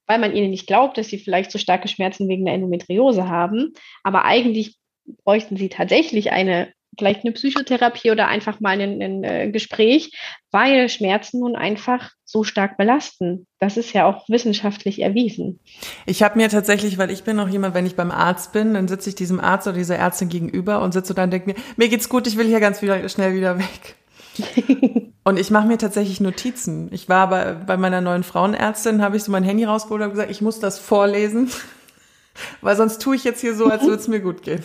weil 0.07 0.19
man 0.19 0.35
ihnen 0.35 0.49
nicht 0.49 0.67
glaubt, 0.67 0.97
dass 0.97 1.07
sie 1.07 1.17
vielleicht 1.17 1.51
so 1.51 1.57
starke 1.57 1.87
Schmerzen 1.87 2.27
wegen 2.27 2.43
der 2.43 2.53
Endometriose 2.53 3.29
haben. 3.29 3.71
Aber 4.03 4.25
eigentlich 4.25 4.75
bräuchten 5.23 5.55
sie 5.55 5.69
tatsächlich 5.69 6.33
eine 6.33 6.73
vielleicht 6.99 7.23
eine 7.23 7.31
Psychotherapie 7.31 8.11
oder 8.11 8.27
einfach 8.27 8.59
mal 8.59 8.79
ein, 8.79 9.01
ein, 9.01 9.23
äh, 9.23 9.49
Gespräch, 9.51 10.11
weil 10.51 10.89
Schmerzen 10.89 11.39
nun 11.39 11.55
einfach 11.55 12.11
so 12.25 12.43
stark 12.43 12.75
belasten. 12.75 13.47
Das 13.59 13.77
ist 13.77 13.93
ja 13.93 14.05
auch 14.05 14.27
wissenschaftlich 14.27 15.01
erwiesen. 15.01 15.61
Ich 16.05 16.23
habe 16.23 16.37
mir 16.37 16.49
tatsächlich, 16.49 16.97
weil 16.97 17.09
ich 17.09 17.23
bin 17.23 17.39
auch 17.39 17.49
jemand, 17.49 17.73
wenn 17.73 17.85
ich 17.85 17.95
beim 17.95 18.11
Arzt 18.11 18.51
bin, 18.51 18.73
dann 18.73 18.89
sitze 18.89 19.09
ich 19.09 19.15
diesem 19.15 19.39
Arzt 19.39 19.65
oder 19.65 19.77
dieser 19.77 19.95
Ärztin 19.95 20.27
gegenüber 20.27 20.81
und 20.81 20.91
sitze 20.93 21.13
dann 21.13 21.25
und 21.25 21.31
denke 21.31 21.51
mir, 21.51 21.55
mir 21.77 21.87
geht's 21.87 22.09
gut, 22.09 22.27
ich 22.27 22.37
will 22.37 22.47
hier 22.47 22.59
ganz 22.59 22.81
wieder, 22.81 23.07
schnell 23.07 23.33
wieder 23.33 23.57
weg. 23.59 23.95
und 25.23 25.39
ich 25.39 25.51
mache 25.51 25.67
mir 25.67 25.77
tatsächlich 25.77 26.19
Notizen. 26.19 26.89
Ich 26.91 27.09
war 27.09 27.29
bei, 27.29 27.53
bei 27.53 27.77
meiner 27.77 28.01
neuen 28.01 28.23
Frauenärztin, 28.23 29.01
habe 29.01 29.17
ich 29.17 29.23
so 29.23 29.31
mein 29.31 29.43
Handy 29.43 29.65
rausgeholt 29.65 30.01
und 30.01 30.11
gesagt, 30.11 30.31
ich 30.31 30.41
muss 30.41 30.59
das 30.59 30.79
vorlesen. 30.79 31.49
Weil 32.61 32.75
sonst 32.75 33.01
tue 33.01 33.15
ich 33.15 33.23
jetzt 33.23 33.41
hier 33.41 33.55
so, 33.55 33.67
als 33.67 33.83
würde 33.83 33.95
es 33.95 34.07
mir 34.07 34.19
gut 34.19 34.41
gehen. 34.41 34.63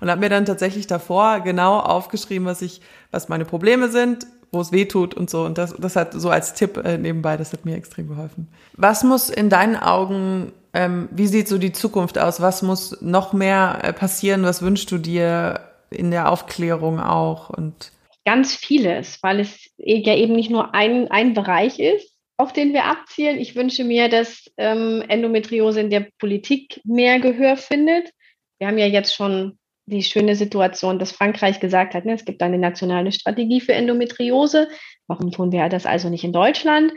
Und 0.00 0.10
habe 0.10 0.20
mir 0.20 0.28
dann 0.28 0.44
tatsächlich 0.44 0.86
davor 0.86 1.40
genau 1.40 1.78
aufgeschrieben, 1.78 2.46
was 2.46 2.62
ich, 2.62 2.80
was 3.10 3.28
meine 3.28 3.44
Probleme 3.44 3.90
sind, 3.90 4.26
wo 4.50 4.60
es 4.60 4.72
weh 4.72 4.86
tut 4.86 5.14
und 5.14 5.30
so. 5.30 5.44
Und 5.44 5.58
das, 5.58 5.74
das 5.78 5.96
hat 5.96 6.12
so 6.14 6.30
als 6.30 6.54
Tipp 6.54 6.76
äh, 6.78 6.98
nebenbei, 6.98 7.36
das 7.36 7.52
hat 7.52 7.64
mir 7.64 7.76
extrem 7.76 8.08
geholfen. 8.08 8.48
Was 8.76 9.04
muss 9.04 9.30
in 9.30 9.50
deinen 9.50 9.76
Augen, 9.76 10.52
ähm, 10.74 11.08
wie 11.12 11.26
sieht 11.26 11.48
so 11.48 11.58
die 11.58 11.72
Zukunft 11.72 12.18
aus? 12.18 12.40
Was 12.40 12.62
muss 12.62 13.00
noch 13.00 13.32
mehr 13.32 13.78
äh, 13.82 13.92
passieren? 13.92 14.42
Was 14.42 14.62
wünschst 14.62 14.90
du 14.90 14.98
dir 14.98 15.60
in 15.90 16.10
der 16.10 16.30
Aufklärung 16.30 17.00
auch? 17.00 17.50
Und 17.50 17.92
Ganz 18.24 18.54
vieles, 18.54 19.18
weil 19.22 19.40
es 19.40 19.70
ja 19.78 20.14
eben 20.14 20.34
nicht 20.34 20.50
nur 20.50 20.74
ein, 20.74 21.10
ein 21.10 21.34
Bereich 21.34 21.80
ist, 21.80 22.12
auf 22.36 22.52
den 22.52 22.72
wir 22.72 22.84
abzielen. 22.84 23.38
Ich 23.38 23.56
wünsche 23.56 23.84
mir, 23.84 24.08
dass 24.08 24.50
ähm, 24.56 25.02
Endometriose 25.08 25.80
in 25.80 25.90
der 25.90 26.08
Politik 26.18 26.80
mehr 26.84 27.18
Gehör 27.20 27.56
findet. 27.56 28.10
Wir 28.58 28.68
haben 28.68 28.78
ja 28.78 28.86
jetzt 28.86 29.14
schon 29.14 29.58
die 29.86 30.02
schöne 30.02 30.36
Situation, 30.36 30.98
dass 30.98 31.12
Frankreich 31.12 31.60
gesagt 31.60 31.94
hat, 31.94 32.04
ne, 32.04 32.14
es 32.14 32.24
gibt 32.24 32.42
eine 32.42 32.58
nationale 32.58 33.12
Strategie 33.12 33.60
für 33.60 33.74
Endometriose. 33.74 34.68
Warum 35.08 35.32
tun 35.32 35.52
wir 35.52 35.68
das 35.68 35.86
also 35.86 36.08
nicht 36.08 36.24
in 36.24 36.32
Deutschland? 36.32 36.92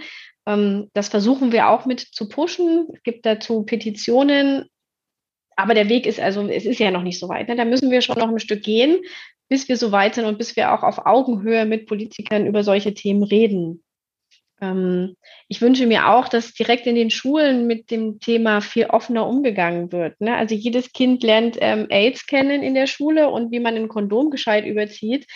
Ähm, 0.45 0.89
das 0.93 1.09
versuchen 1.09 1.51
wir 1.51 1.69
auch 1.69 1.85
mit 1.85 1.99
zu 1.99 2.29
pushen. 2.29 2.87
Es 2.93 3.03
gibt 3.03 3.25
dazu 3.25 3.63
Petitionen. 3.63 4.65
Aber 5.55 5.73
der 5.73 5.89
Weg 5.89 6.05
ist 6.05 6.19
also, 6.19 6.47
es 6.47 6.65
ist 6.65 6.79
ja 6.79 6.91
noch 6.91 7.01
nicht 7.01 7.19
so 7.19 7.29
weit. 7.29 7.47
Ne? 7.47 7.55
Da 7.55 7.65
müssen 7.65 7.89
wir 7.89 8.01
schon 8.01 8.17
noch 8.17 8.29
ein 8.29 8.39
Stück 8.39 8.61
gehen, 8.61 8.99
bis 9.49 9.69
wir 9.69 9.77
so 9.77 9.91
weit 9.91 10.15
sind 10.15 10.25
und 10.25 10.37
bis 10.37 10.55
wir 10.55 10.73
auch 10.73 10.83
auf 10.83 11.05
Augenhöhe 11.05 11.65
mit 11.65 11.85
Politikern 11.87 12.45
über 12.45 12.63
solche 12.63 12.93
Themen 12.93 13.23
reden. 13.23 13.83
Ähm, 14.61 15.15
ich 15.47 15.61
wünsche 15.61 15.85
mir 15.85 16.09
auch, 16.09 16.27
dass 16.27 16.53
direkt 16.53 16.87
in 16.87 16.95
den 16.95 17.11
Schulen 17.11 17.67
mit 17.67 17.91
dem 17.91 18.19
Thema 18.19 18.61
viel 18.61 18.85
offener 18.85 19.27
umgegangen 19.27 19.91
wird. 19.91 20.19
Ne? 20.21 20.35
Also 20.35 20.55
jedes 20.55 20.91
Kind 20.93 21.23
lernt 21.23 21.57
ähm, 21.59 21.87
AIDS 21.89 22.25
kennen 22.25 22.63
in 22.63 22.73
der 22.73 22.87
Schule 22.87 23.29
und 23.29 23.51
wie 23.51 23.59
man 23.59 23.75
ein 23.75 23.89
Kondom 23.89 24.31
gescheit 24.31 24.65
überzieht. 24.65 25.27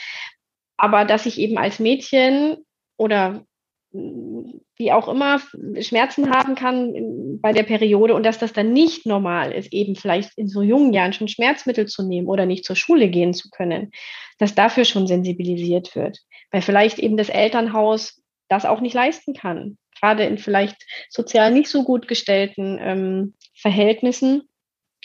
Aber 0.78 1.06
dass 1.06 1.26
ich 1.26 1.39
eben 1.39 1.58
als 1.58 1.80
Mädchen 1.80 2.58
oder 2.98 3.45
wie 3.91 4.91
auch 4.91 5.08
immer 5.08 5.41
Schmerzen 5.80 6.30
haben 6.30 6.56
kann 6.56 7.39
bei 7.41 7.54
der 7.54 7.63
Periode 7.63 8.13
und 8.13 8.23
dass 8.23 8.38
das 8.38 8.54
dann 8.54 8.71
nicht 8.71 9.06
normal 9.06 9.52
ist, 9.52 9.73
eben 9.73 9.95
vielleicht 9.95 10.38
in 10.38 10.47
so 10.47 10.62
jungen 10.62 10.93
Jahren 10.93 11.13
schon 11.13 11.28
Schmerzmittel 11.28 11.88
zu 11.88 12.08
nehmen 12.08 12.28
oder 12.28 12.45
nicht 12.45 12.65
zur 12.65 12.75
Schule 12.75 13.10
gehen 13.10 13.34
zu 13.34 13.49
können, 13.49 13.91
dass 14.38 14.54
dafür 14.54 14.86
schon 14.86 15.08
sensibilisiert 15.08 15.95
wird. 15.95 16.19
Weil 16.52 16.62
vielleicht 16.62 16.99
eben 16.99 17.17
das 17.17 17.30
Elternhaus 17.30 18.21
das 18.47 18.65
auch 18.65 18.82
nicht 18.82 18.93
leisten 18.93 19.34
kann. 19.34 19.78
Gerade 19.99 20.23
in 20.23 20.38
vielleicht 20.38 20.78
sozial 21.10 21.52
nicht 21.52 21.69
so 21.69 21.84
gut 21.84 22.08
gestellten 22.08 22.78
ähm, 22.80 23.34
Verhältnissen, 23.56 24.43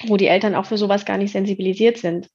wo 0.07 0.16
die 0.16 0.27
Eltern 0.27 0.55
auch 0.55 0.66
für 0.66 0.79
sowas 0.79 1.05
gar 1.05 1.16
nicht 1.16 1.33
sensibilisiert 1.33 1.99
sind. 1.99 2.29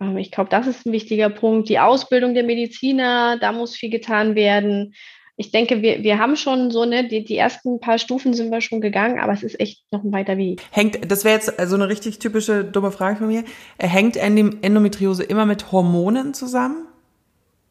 Ähm, 0.00 0.16
ich 0.16 0.30
glaube, 0.30 0.50
das 0.50 0.66
ist 0.66 0.86
ein 0.86 0.92
wichtiger 0.92 1.30
Punkt. 1.30 1.68
Die 1.68 1.78
Ausbildung 1.78 2.34
der 2.34 2.44
Mediziner, 2.44 3.38
da 3.38 3.52
muss 3.52 3.76
viel 3.76 3.90
getan 3.90 4.34
werden. 4.34 4.94
Ich 5.40 5.52
denke, 5.52 5.82
wir, 5.82 6.02
wir 6.02 6.18
haben 6.18 6.34
schon 6.34 6.72
so, 6.72 6.84
ne, 6.84 7.06
die, 7.06 7.24
die 7.24 7.36
ersten 7.36 7.78
paar 7.78 7.98
Stufen 7.98 8.34
sind 8.34 8.50
wir 8.50 8.60
schon 8.60 8.80
gegangen, 8.80 9.20
aber 9.20 9.32
es 9.32 9.44
ist 9.44 9.58
echt 9.60 9.84
noch 9.92 10.02
ein 10.02 10.10
weiter 10.10 10.36
Weg. 10.36 10.60
Hängt, 10.72 11.10
das 11.10 11.24
wäre 11.24 11.36
jetzt 11.36 11.52
so 11.68 11.76
eine 11.76 11.88
richtig 11.88 12.18
typische 12.18 12.64
dumme 12.64 12.90
Frage 12.90 13.16
von 13.16 13.28
mir. 13.28 13.44
Hängt 13.78 14.16
Endometriose 14.16 15.22
immer 15.22 15.46
mit 15.46 15.70
Hormonen 15.70 16.34
zusammen? 16.34 16.88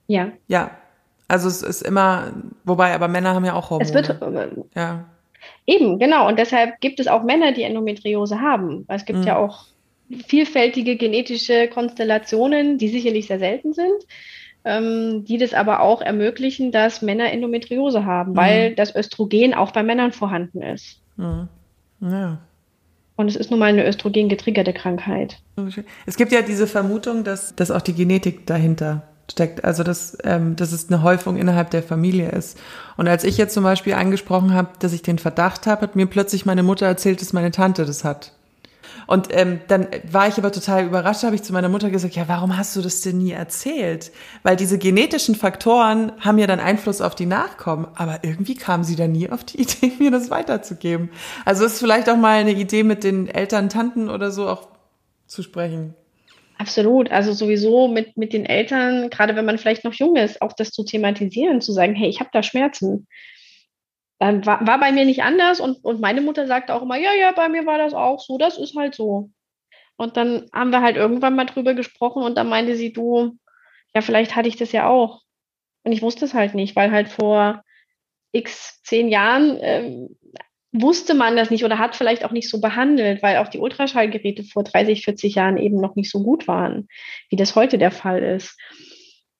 Ja. 0.08 0.32
Ja, 0.48 0.72
also 1.28 1.50
es 1.50 1.62
ist 1.62 1.82
immer, 1.82 2.32
wobei, 2.64 2.94
aber 2.94 3.10
Männer 3.10 3.36
haben 3.36 3.44
ja 3.44 3.54
auch 3.54 3.70
Hormone. 3.70 3.90
Es 3.90 3.94
wird, 3.94 4.18
ja. 4.74 5.06
Eben, 5.66 6.00
genau. 6.00 6.28
Und 6.28 6.40
deshalb 6.40 6.80
gibt 6.80 7.02
es 7.02 7.08
auch 7.08 7.24
Männer, 7.24 7.52
die 7.52 7.64
Endometriose 7.64 8.40
haben. 8.40 8.86
Es 8.88 9.04
gibt 9.04 9.20
mhm. 9.20 9.26
ja 9.26 9.38
auch 9.38 9.66
vielfältige 10.28 10.96
genetische 10.96 11.68
Konstellationen, 11.68 12.78
die 12.78 12.88
sicherlich 12.88 13.28
sehr 13.28 13.40
selten 13.40 13.74
sind, 13.74 14.08
ähm, 14.66 15.26
die 15.26 15.38
das 15.38 15.54
aber 15.54 15.82
auch 15.82 16.02
ermöglichen, 16.02 16.72
dass 16.72 17.02
Männer 17.02 17.32
Endometriose 17.32 18.06
haben, 18.06 18.32
mhm. 18.32 18.38
weil 18.38 18.76
das 18.76 18.96
Östrogen 18.96 19.54
auch 19.54 19.72
bei 19.72 19.84
Männern 19.84 20.12
vorhanden 20.12 20.62
ist. 20.62 21.00
Mhm. 21.18 21.48
Ja. 22.02 22.40
Und 23.16 23.30
es 23.30 23.36
ist 23.36 23.50
nun 23.50 23.60
mal 23.60 23.68
eine 23.68 23.88
östrogen 23.88 24.30
getriggerte 24.30 24.74
Krankheit. 24.74 25.40
Es 26.06 26.18
gibt 26.18 26.32
ja 26.32 26.44
diese 26.44 26.68
Vermutung, 26.68 27.24
dass, 27.24 27.56
dass 27.56 27.72
auch 27.72 27.82
die 27.82 27.94
Genetik 27.94 28.46
dahinter 28.46 29.08
steckt. 29.32 29.64
Also 29.66 29.84
dass, 29.84 30.18
ähm, 30.24 30.56
dass 30.56 30.72
es 30.72 30.90
eine 30.90 31.02
Häufung 31.02 31.38
innerhalb 31.38 31.72
der 31.72 31.84
Familie 31.84 32.30
ist. 32.30 32.60
Und 32.96 33.08
als 33.08 33.24
ich 33.24 33.38
jetzt 33.38 33.54
zum 33.54 33.64
Beispiel 33.64 33.94
angesprochen 33.94 34.54
habe, 34.54 34.70
dass 34.80 34.94
ich 34.94 35.02
den 35.02 35.20
Verdacht 35.20 35.68
habe, 35.68 35.82
hat 35.82 35.96
mir 35.96 36.06
plötzlich 36.06 36.46
meine 36.46 36.64
Mutter 36.64 36.86
erzählt, 36.86 37.22
dass 37.22 37.34
meine 37.34 37.52
Tante 37.52 37.86
das 37.86 38.04
hat. 38.04 38.34
Und 39.06 39.28
ähm, 39.32 39.60
dann 39.68 39.88
war 40.10 40.28
ich 40.28 40.38
aber 40.38 40.52
total 40.52 40.86
überrascht, 40.86 41.24
habe 41.24 41.36
ich 41.36 41.44
zu 41.44 41.54
meiner 41.54 41.70
Mutter 41.70 41.90
gesagt, 41.90 42.16
ja, 42.16 42.28
warum 42.28 42.58
hast 42.58 42.76
du 42.76 42.82
das 42.82 43.02
denn 43.02 43.20
nie 43.20 43.32
erzählt? 43.32 44.12
Weil 44.44 44.56
diese 44.56 44.78
genetischen 44.78 45.36
Faktoren 45.36 46.12
haben 46.20 46.38
ja 46.38 46.48
dann 46.48 46.60
Einfluss 46.60 47.02
auf 47.02 47.16
die 47.16 47.26
Nachkommen, 47.26 47.88
aber 47.96 48.20
irgendwie 48.24 48.56
kam 48.56 48.84
sie 48.84 48.96
da 48.96 49.08
nie 49.08 49.30
auf 49.30 49.44
die 49.44 49.62
Idee, 49.62 49.94
mir 50.00 50.12
das 50.12 50.30
weiterzugeben. 50.30 51.10
Also 51.46 51.66
ist 51.66 51.80
vielleicht 51.80 52.10
auch 52.10 52.18
mal 52.18 52.40
eine 52.40 52.54
Idee 52.54 52.84
mit 52.84 53.04
den 53.04 53.28
Eltern, 53.28 53.70
Tanten 53.70 54.10
oder 54.10 54.32
so 54.32 54.48
auch 54.48 54.68
zu 55.28 55.44
sprechen. 55.44 55.94
Absolut. 56.58 57.12
Also 57.12 57.34
sowieso 57.34 57.88
mit, 57.88 58.18
mit 58.18 58.34
den 58.34 58.46
Eltern, 58.46 59.10
gerade 59.10 59.36
wenn 59.36 59.46
man 59.46 59.58
vielleicht 59.58 59.84
noch 59.84 59.94
jung 59.94 60.16
ist, 60.16 60.42
auch 60.42 60.54
das 60.54 60.72
zu 60.72 60.84
thematisieren, 60.84 61.62
zu 61.62 61.72
sagen, 61.72 61.94
hey, 61.94 62.10
ich 62.10 62.20
habe 62.20 62.32
da 62.34 62.42
Schmerzen. 62.42 63.08
Dann 64.20 64.46
war, 64.46 64.66
war 64.66 64.80
bei 64.80 64.92
mir 64.92 65.06
nicht 65.06 65.24
anders 65.24 65.60
und, 65.60 65.84
und 65.84 66.02
meine 66.02 66.22
Mutter 66.22 66.48
sagte 66.48 66.74
auch 66.74 66.82
immer, 66.82 66.98
ja, 66.98 67.14
ja, 67.14 67.32
bei 67.32 67.50
mir 67.50 67.66
war 67.66 67.78
das 67.78 67.94
auch 67.94 68.20
so, 68.20 68.38
das 68.38 68.58
ist 68.58 68.76
halt 68.76 68.96
so. 68.96 69.30
Und 69.96 70.18
dann 70.18 70.50
haben 70.54 70.72
wir 70.72 70.82
halt 70.82 70.96
irgendwann 70.96 71.36
mal 71.36 71.46
drüber 71.46 71.74
gesprochen 71.74 72.24
und 72.24 72.36
dann 72.36 72.50
meinte 72.50 72.76
sie, 72.76 72.94
du, 72.94 73.38
ja, 73.94 74.02
vielleicht 74.02 74.36
hatte 74.36 74.50
ich 74.50 74.56
das 74.56 74.72
ja 74.72 74.88
auch. 74.88 75.22
Und 75.84 75.92
ich 75.92 76.02
wusste 76.02 76.26
es 76.26 76.34
halt 76.34 76.54
nicht, 76.56 76.76
weil 76.76 76.92
halt 76.92 77.10
vor 77.10 77.64
x 78.32 78.82
zehn 78.84 79.08
Jahren 79.10 79.58
ähm, 79.62 80.18
wusste 80.72 81.14
man 81.14 81.36
das 81.36 81.50
nicht 81.50 81.64
oder 81.64 81.80
hat 81.80 81.96
vielleicht 81.96 82.26
auch 82.26 82.32
nicht 82.32 82.50
so 82.50 82.60
behandelt, 82.60 83.24
weil 83.24 83.38
auch 83.38 83.48
die 83.48 83.60
Ultraschallgeräte 83.60 84.44
vor 84.44 84.64
30, 84.64 85.04
40 85.04 85.36
Jahren 85.36 85.58
eben 85.58 85.80
noch 85.80 85.96
nicht 85.96 86.12
so 86.12 86.22
gut 86.22 86.48
waren, 86.48 86.88
wie 87.30 87.36
das 87.36 87.56
heute 87.56 87.78
der 87.78 87.92
Fall 87.92 88.22
ist. 88.22 88.60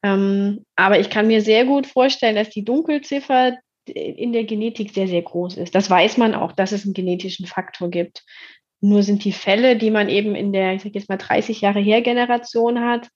Ähm, 0.04 0.66
aber 0.76 1.00
ich 1.00 1.10
kann 1.10 1.28
mir 1.28 1.42
sehr 1.42 1.66
gut 1.66 1.88
vorstellen, 1.88 2.36
dass 2.36 2.50
die 2.50 2.64
Dunkelziffer 2.64 3.58
in 3.90 4.34
der 4.34 4.44
Genetik 4.44 4.94
sehr, 4.94 5.08
sehr 5.08 5.22
groß 5.22 5.58
ist. 5.58 5.76
Das 5.76 5.90
weiß 5.90 6.18
man 6.18 6.34
auch, 6.34 6.52
dass 6.52 6.72
es 6.72 6.86
einen 6.86 6.94
genetischen 6.94 7.46
Faktor 7.46 7.90
gibt. 7.90 8.24
Nur 8.80 9.04
sind 9.04 9.24
die 9.24 9.32
Fälle, 9.32 9.78
die 9.78 9.92
man 9.92 10.10
eben 10.10 10.36
in 10.36 10.54
der, 10.54 10.74
ich 10.74 10.84
sag 10.84 10.94
jetzt 10.94 11.10
mal 11.10 11.18
30 11.18 11.62
Jahre 11.62 11.80
her 11.80 12.02
Generation 12.02 12.80
hat, 12.80 13.10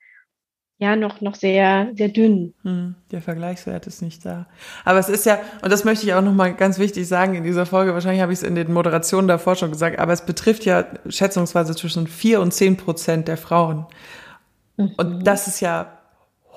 ja 0.81 0.95
noch, 0.95 1.21
noch 1.21 1.36
sehr, 1.36 1.91
sehr 1.95 2.10
dünn. 2.10 2.55
Hm, 2.63 2.95
der 3.12 3.21
Vergleichswert 3.21 3.86
ist 3.86 4.01
nicht 4.01 4.25
da. 4.25 4.47
Aber 4.84 4.97
es 4.97 5.10
ist 5.10 5.27
ja, 5.27 5.39
und 5.62 5.71
das 5.71 5.84
möchte 5.84 6.07
ich 6.07 6.13
auch 6.15 6.23
nochmal 6.23 6.55
ganz 6.55 6.79
wichtig 6.79 7.07
sagen 7.07 7.36
in 7.36 7.43
dieser 7.43 7.67
Folge, 7.67 7.93
wahrscheinlich 7.93 8.21
habe 8.21 8.34
ich 8.34 8.39
es 8.39 8.43
in 8.43 8.55
den 8.55 8.73
Moderationen 8.73 9.27
davor 9.27 9.55
schon 9.55 9.69
gesagt, 9.69 9.99
aber 9.99 10.12
es 10.12 10.25
betrifft 10.25 10.65
ja 10.65 10.86
schätzungsweise 11.07 11.75
zwischen 11.75 12.07
vier 12.07 12.41
und 12.41 12.51
zehn 12.51 12.77
Prozent 12.77 13.27
der 13.27 13.38
Frauen. 13.38 13.86
Mhm. 14.77 14.93
Und 14.97 15.23
das 15.27 15.47
ist 15.47 15.60
ja 15.60 15.99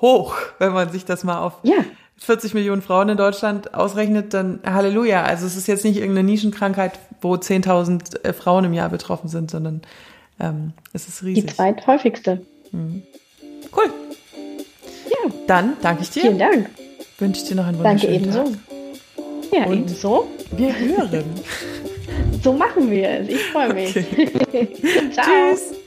hoch, 0.01 0.35
wenn 0.57 0.73
man 0.73 0.89
sich 0.89 1.05
das 1.05 1.23
mal 1.23 1.39
auf 1.39 1.59
ja. 1.61 1.85
40 2.17 2.53
Millionen 2.53 2.81
Frauen 2.81 3.09
in 3.09 3.17
Deutschland 3.17 3.73
ausrechnet, 3.73 4.33
dann 4.33 4.59
Halleluja. 4.65 5.23
Also 5.23 5.45
es 5.45 5.57
ist 5.57 5.67
jetzt 5.67 5.83
nicht 5.83 5.97
irgendeine 5.97 6.25
Nischenkrankheit, 6.25 6.93
wo 7.21 7.33
10.000 7.35 8.23
äh, 8.23 8.33
Frauen 8.33 8.65
im 8.65 8.73
Jahr 8.73 8.89
betroffen 8.89 9.27
sind, 9.27 9.51
sondern 9.51 9.81
ähm, 10.39 10.73
es 10.93 11.07
ist 11.07 11.23
riesig. 11.23 11.45
Die 11.45 11.53
zweithäufigste. 11.53 12.41
Mhm. 12.71 13.03
Cool. 13.75 13.91
Ja. 15.09 15.31
Dann 15.47 15.73
danke 15.81 16.03
ich 16.03 16.09
dir. 16.11 16.21
Vielen 16.21 16.39
Dank. 16.39 16.69
Wünsche 17.17 17.41
ich 17.41 17.47
dir 17.47 17.55
noch 17.55 17.67
einen 17.67 17.77
wunderschönen 17.79 18.31
Danke 18.31 18.49
ebenso. 18.49 19.55
Ja, 19.55 19.65
Und 19.65 19.73
ebenso. 19.73 20.27
Wir 20.51 20.77
hören. 20.77 21.25
so 22.43 22.53
machen 22.53 22.89
wir 22.91 23.09
es. 23.09 23.29
Ich 23.29 23.43
freue 23.45 23.73
mich. 23.73 23.95
Okay. 23.95 24.67
Ciao. 25.13 25.25
Tschüss. 25.25 25.84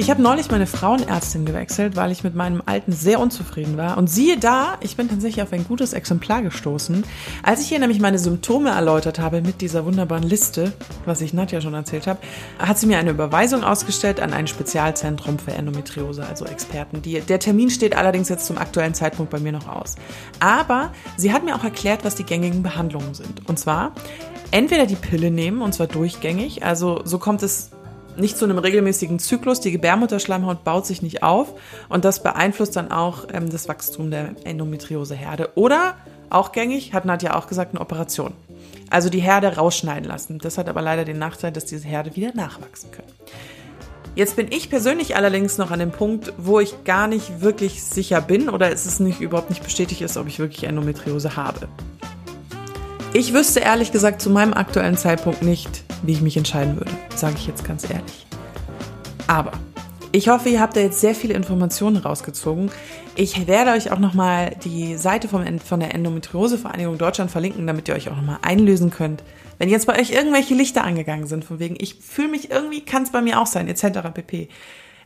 Ich 0.00 0.10
habe 0.10 0.22
neulich 0.22 0.48
meine 0.48 0.68
Frauenärztin 0.68 1.44
gewechselt, 1.44 1.96
weil 1.96 2.12
ich 2.12 2.22
mit 2.22 2.36
meinem 2.36 2.62
alten 2.64 2.92
sehr 2.92 3.18
unzufrieden 3.18 3.76
war. 3.76 3.98
Und 3.98 4.08
siehe 4.08 4.38
da, 4.38 4.78
ich 4.80 4.96
bin 4.96 5.08
tatsächlich 5.08 5.42
auf 5.42 5.52
ein 5.52 5.66
gutes 5.66 5.92
Exemplar 5.92 6.40
gestoßen. 6.40 7.02
Als 7.42 7.62
ich 7.62 7.72
ihr 7.72 7.80
nämlich 7.80 7.98
meine 7.98 8.20
Symptome 8.20 8.70
erläutert 8.70 9.18
habe 9.18 9.42
mit 9.42 9.60
dieser 9.60 9.84
wunderbaren 9.84 10.22
Liste, 10.22 10.72
was 11.04 11.20
ich 11.20 11.34
Nadja 11.34 11.60
schon 11.60 11.74
erzählt 11.74 12.06
habe, 12.06 12.20
hat 12.60 12.78
sie 12.78 12.86
mir 12.86 12.98
eine 12.98 13.10
Überweisung 13.10 13.64
ausgestellt 13.64 14.20
an 14.20 14.32
ein 14.32 14.46
Spezialzentrum 14.46 15.40
für 15.40 15.50
Endometriose, 15.50 16.24
also 16.24 16.44
Experten. 16.44 17.02
Die, 17.02 17.20
der 17.20 17.40
Termin 17.40 17.68
steht 17.68 17.96
allerdings 17.96 18.28
jetzt 18.28 18.46
zum 18.46 18.56
aktuellen 18.56 18.94
Zeitpunkt 18.94 19.32
bei 19.32 19.40
mir 19.40 19.50
noch 19.50 19.66
aus. 19.66 19.96
Aber 20.38 20.92
sie 21.16 21.32
hat 21.32 21.44
mir 21.44 21.56
auch 21.56 21.64
erklärt, 21.64 22.04
was 22.04 22.14
die 22.14 22.24
gängigen 22.24 22.62
Behandlungen 22.62 23.14
sind. 23.14 23.48
Und 23.48 23.58
zwar 23.58 23.90
entweder 24.52 24.86
die 24.86 24.94
Pille 24.94 25.32
nehmen, 25.32 25.60
und 25.60 25.74
zwar 25.74 25.88
durchgängig, 25.88 26.64
also 26.64 27.00
so 27.04 27.18
kommt 27.18 27.42
es 27.42 27.72
nicht 28.18 28.36
zu 28.36 28.44
einem 28.44 28.58
regelmäßigen 28.58 29.18
Zyklus. 29.18 29.60
Die 29.60 29.72
Gebärmutterschleimhaut 29.72 30.64
baut 30.64 30.86
sich 30.86 31.02
nicht 31.02 31.22
auf 31.22 31.54
und 31.88 32.04
das 32.04 32.22
beeinflusst 32.22 32.76
dann 32.76 32.90
auch 32.90 33.26
ähm, 33.32 33.50
das 33.50 33.68
Wachstum 33.68 34.10
der 34.10 34.34
Endometrioseherde. 34.44 35.50
Oder 35.54 35.96
auch 36.30 36.52
gängig, 36.52 36.92
hat 36.92 37.04
Nadja 37.04 37.34
auch 37.34 37.46
gesagt, 37.46 37.72
eine 37.72 37.80
Operation. 37.80 38.34
Also 38.90 39.08
die 39.08 39.20
Herde 39.20 39.56
rausschneiden 39.56 40.08
lassen. 40.08 40.38
Das 40.38 40.58
hat 40.58 40.68
aber 40.68 40.82
leider 40.82 41.04
den 41.04 41.18
Nachteil, 41.18 41.52
dass 41.52 41.64
diese 41.64 41.86
Herde 41.86 42.16
wieder 42.16 42.34
nachwachsen 42.34 42.90
können. 42.90 43.12
Jetzt 44.14 44.34
bin 44.36 44.48
ich 44.50 44.68
persönlich 44.68 45.14
allerdings 45.14 45.58
noch 45.58 45.70
an 45.70 45.78
dem 45.78 45.92
Punkt, 45.92 46.32
wo 46.38 46.58
ich 46.58 46.82
gar 46.84 47.06
nicht 47.06 47.40
wirklich 47.40 47.84
sicher 47.84 48.20
bin 48.20 48.48
oder 48.48 48.72
es 48.72 48.84
ist 48.84 48.98
nicht, 48.98 49.20
überhaupt 49.20 49.50
nicht 49.50 49.62
bestätigt 49.62 50.00
ist, 50.00 50.16
ob 50.16 50.26
ich 50.26 50.38
wirklich 50.38 50.64
Endometriose 50.64 51.36
habe. 51.36 51.68
Ich 53.14 53.32
wüsste 53.32 53.60
ehrlich 53.60 53.90
gesagt 53.90 54.20
zu 54.20 54.28
meinem 54.28 54.52
aktuellen 54.52 54.96
Zeitpunkt 54.96 55.42
nicht, 55.42 55.82
wie 56.02 56.12
ich 56.12 56.20
mich 56.20 56.36
entscheiden 56.36 56.76
würde, 56.76 56.90
sage 57.16 57.36
ich 57.38 57.46
jetzt 57.46 57.64
ganz 57.64 57.84
ehrlich. 57.88 58.26
Aber 59.26 59.52
ich 60.12 60.28
hoffe, 60.28 60.50
ihr 60.50 60.60
habt 60.60 60.76
da 60.76 60.80
jetzt 60.80 61.00
sehr 61.00 61.14
viele 61.14 61.32
Informationen 61.32 61.96
rausgezogen. 61.96 62.70
Ich 63.16 63.46
werde 63.46 63.70
euch 63.70 63.90
auch 63.90 63.98
nochmal 63.98 64.56
die 64.62 64.96
Seite 64.96 65.26
vom, 65.26 65.58
von 65.58 65.80
der 65.80 65.94
Endometriosevereinigung 65.94 66.98
Deutschland 66.98 67.30
verlinken, 67.30 67.66
damit 67.66 67.88
ihr 67.88 67.94
euch 67.94 68.10
auch 68.10 68.16
nochmal 68.16 68.38
einlösen 68.42 68.90
könnt. 68.90 69.24
Wenn 69.58 69.70
jetzt 69.70 69.86
bei 69.86 69.98
euch 69.98 70.10
irgendwelche 70.10 70.54
Lichter 70.54 70.84
angegangen 70.84 71.26
sind, 71.26 71.44
von 71.44 71.58
wegen, 71.58 71.76
ich 71.80 71.94
fühle 71.96 72.28
mich 72.28 72.50
irgendwie, 72.50 72.82
kann 72.82 73.04
es 73.04 73.10
bei 73.10 73.22
mir 73.22 73.40
auch 73.40 73.46
sein, 73.46 73.68
etc. 73.68 74.00
pp. 74.12 74.48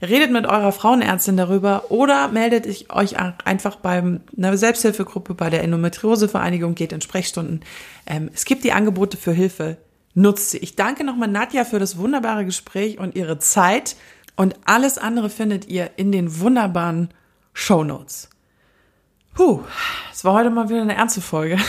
Redet 0.02 0.32
mit 0.32 0.46
eurer 0.46 0.72
Frauenärztin 0.72 1.36
darüber 1.36 1.90
oder 1.90 2.28
meldet 2.28 2.66
euch 2.90 3.16
einfach 3.18 3.76
bei 3.76 4.02
einer 4.36 4.56
Selbsthilfegruppe, 4.56 5.34
bei 5.34 5.48
der 5.48 5.62
Endometriosevereinigung, 5.62 6.74
geht 6.74 6.92
in 6.92 7.00
Sprechstunden. 7.00 7.60
Ähm, 8.06 8.28
es 8.34 8.44
gibt 8.44 8.64
die 8.64 8.72
Angebote 8.72 9.16
für 9.16 9.32
Hilfe 9.32 9.78
nutzt 10.14 10.50
sie. 10.50 10.58
Ich 10.58 10.76
danke 10.76 11.04
nochmal 11.04 11.28
Nadja 11.28 11.64
für 11.64 11.78
das 11.78 11.96
wunderbare 11.96 12.44
Gespräch 12.44 12.98
und 12.98 13.14
ihre 13.14 13.38
Zeit. 13.38 13.96
Und 14.36 14.56
alles 14.64 14.98
andere 14.98 15.30
findet 15.30 15.66
ihr 15.68 15.90
in 15.96 16.10
den 16.12 16.40
wunderbaren 16.40 17.10
Show 17.52 17.84
Notes. 17.84 18.30
Puh, 19.34 19.62
es 20.12 20.24
war 20.24 20.34
heute 20.34 20.50
mal 20.50 20.68
wieder 20.68 20.82
eine 20.82 20.94
ernste 20.94 21.20
Folge. 21.20 21.58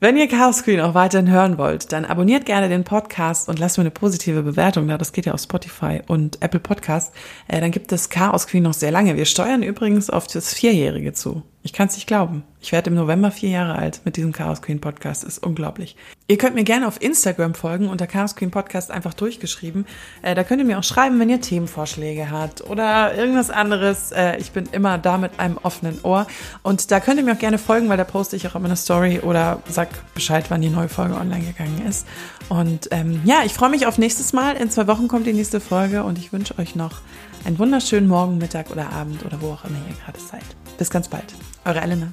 Wenn 0.00 0.16
ihr 0.16 0.28
Chaos 0.28 0.64
Queen 0.64 0.80
auch 0.80 0.94
weiterhin 0.94 1.30
hören 1.30 1.58
wollt, 1.58 1.92
dann 1.92 2.04
abonniert 2.04 2.46
gerne 2.46 2.68
den 2.68 2.84
Podcast 2.84 3.48
und 3.48 3.58
lasst 3.58 3.78
mir 3.78 3.82
eine 3.82 3.90
positive 3.90 4.42
Bewertung 4.42 4.88
da. 4.88 4.98
Das 4.98 5.12
geht 5.12 5.26
ja 5.26 5.34
auf 5.34 5.40
Spotify 5.40 6.00
und 6.06 6.40
Apple 6.42 6.60
Podcast. 6.60 7.12
Äh, 7.48 7.60
dann 7.60 7.70
gibt 7.70 7.92
es 7.92 8.10
Chaos 8.10 8.46
Queen 8.46 8.62
noch 8.62 8.74
sehr 8.74 8.90
lange. 8.90 9.16
Wir 9.16 9.26
steuern 9.26 9.62
übrigens 9.62 10.10
auf 10.10 10.26
das 10.26 10.54
Vierjährige 10.54 11.12
zu. 11.12 11.42
Ich 11.64 11.72
kann 11.72 11.86
es 11.86 11.94
nicht 11.94 12.08
glauben. 12.08 12.42
Ich 12.60 12.72
werde 12.72 12.90
im 12.90 12.96
November 12.96 13.30
vier 13.30 13.50
Jahre 13.50 13.76
alt 13.76 14.00
mit 14.04 14.16
diesem 14.16 14.32
Chaos 14.32 14.62
Queen 14.62 14.80
Podcast. 14.80 15.22
Ist 15.22 15.38
unglaublich. 15.38 15.96
Ihr 16.26 16.36
könnt 16.36 16.56
mir 16.56 16.64
gerne 16.64 16.88
auf 16.88 17.00
Instagram 17.00 17.54
folgen 17.54 17.88
unter 17.88 18.08
Chaos 18.08 18.34
Queen 18.34 18.50
Podcast 18.50 18.90
einfach 18.90 19.14
durchgeschrieben. 19.14 19.86
Äh, 20.22 20.34
da 20.34 20.42
könnt 20.42 20.60
ihr 20.60 20.64
mir 20.64 20.78
auch 20.78 20.84
schreiben, 20.84 21.20
wenn 21.20 21.28
ihr 21.28 21.40
Themenvorschläge 21.40 22.30
habt 22.30 22.68
oder 22.68 23.14
irgendwas 23.14 23.50
anderes. 23.50 24.10
Äh, 24.10 24.38
ich 24.38 24.50
bin 24.50 24.66
immer 24.72 24.98
da 24.98 25.18
mit 25.18 25.38
einem 25.38 25.56
offenen 25.62 26.00
Ohr. 26.02 26.26
Und 26.64 26.90
da 26.90 26.98
könnt 26.98 27.18
ihr 27.18 27.24
mir 27.24 27.34
auch 27.34 27.38
gerne 27.38 27.58
folgen, 27.58 27.88
weil 27.88 27.96
da 27.96 28.04
poste 28.04 28.34
ich 28.34 28.48
auch 28.48 28.56
immer 28.56 28.66
eine 28.66 28.76
Story 28.76 29.20
oder 29.20 29.62
sag 29.68 29.88
Bescheid, 30.14 30.46
wann 30.48 30.62
die 30.62 30.70
neue 30.70 30.88
Folge 30.88 31.14
online 31.14 31.44
gegangen 31.44 31.86
ist. 31.88 32.08
Und 32.48 32.88
ähm, 32.90 33.20
ja, 33.24 33.42
ich 33.44 33.54
freue 33.54 33.70
mich 33.70 33.86
auf 33.86 33.98
nächstes 33.98 34.32
Mal. 34.32 34.56
In 34.56 34.68
zwei 34.70 34.88
Wochen 34.88 35.06
kommt 35.06 35.26
die 35.28 35.32
nächste 35.32 35.60
Folge 35.60 36.02
und 36.02 36.18
ich 36.18 36.32
wünsche 36.32 36.58
euch 36.58 36.74
noch 36.74 37.02
einen 37.44 37.58
wunderschönen 37.58 38.08
Morgen, 38.08 38.38
Mittag 38.38 38.70
oder 38.70 38.90
Abend 38.90 39.24
oder 39.24 39.40
wo 39.40 39.52
auch 39.52 39.64
immer 39.64 39.78
ihr 39.88 39.96
gerade 40.04 40.18
seid. 40.18 40.44
Bis 40.78 40.90
ganz 40.90 41.08
bald. 41.08 41.34
Eure 41.64 41.80
Elena. 41.84 42.12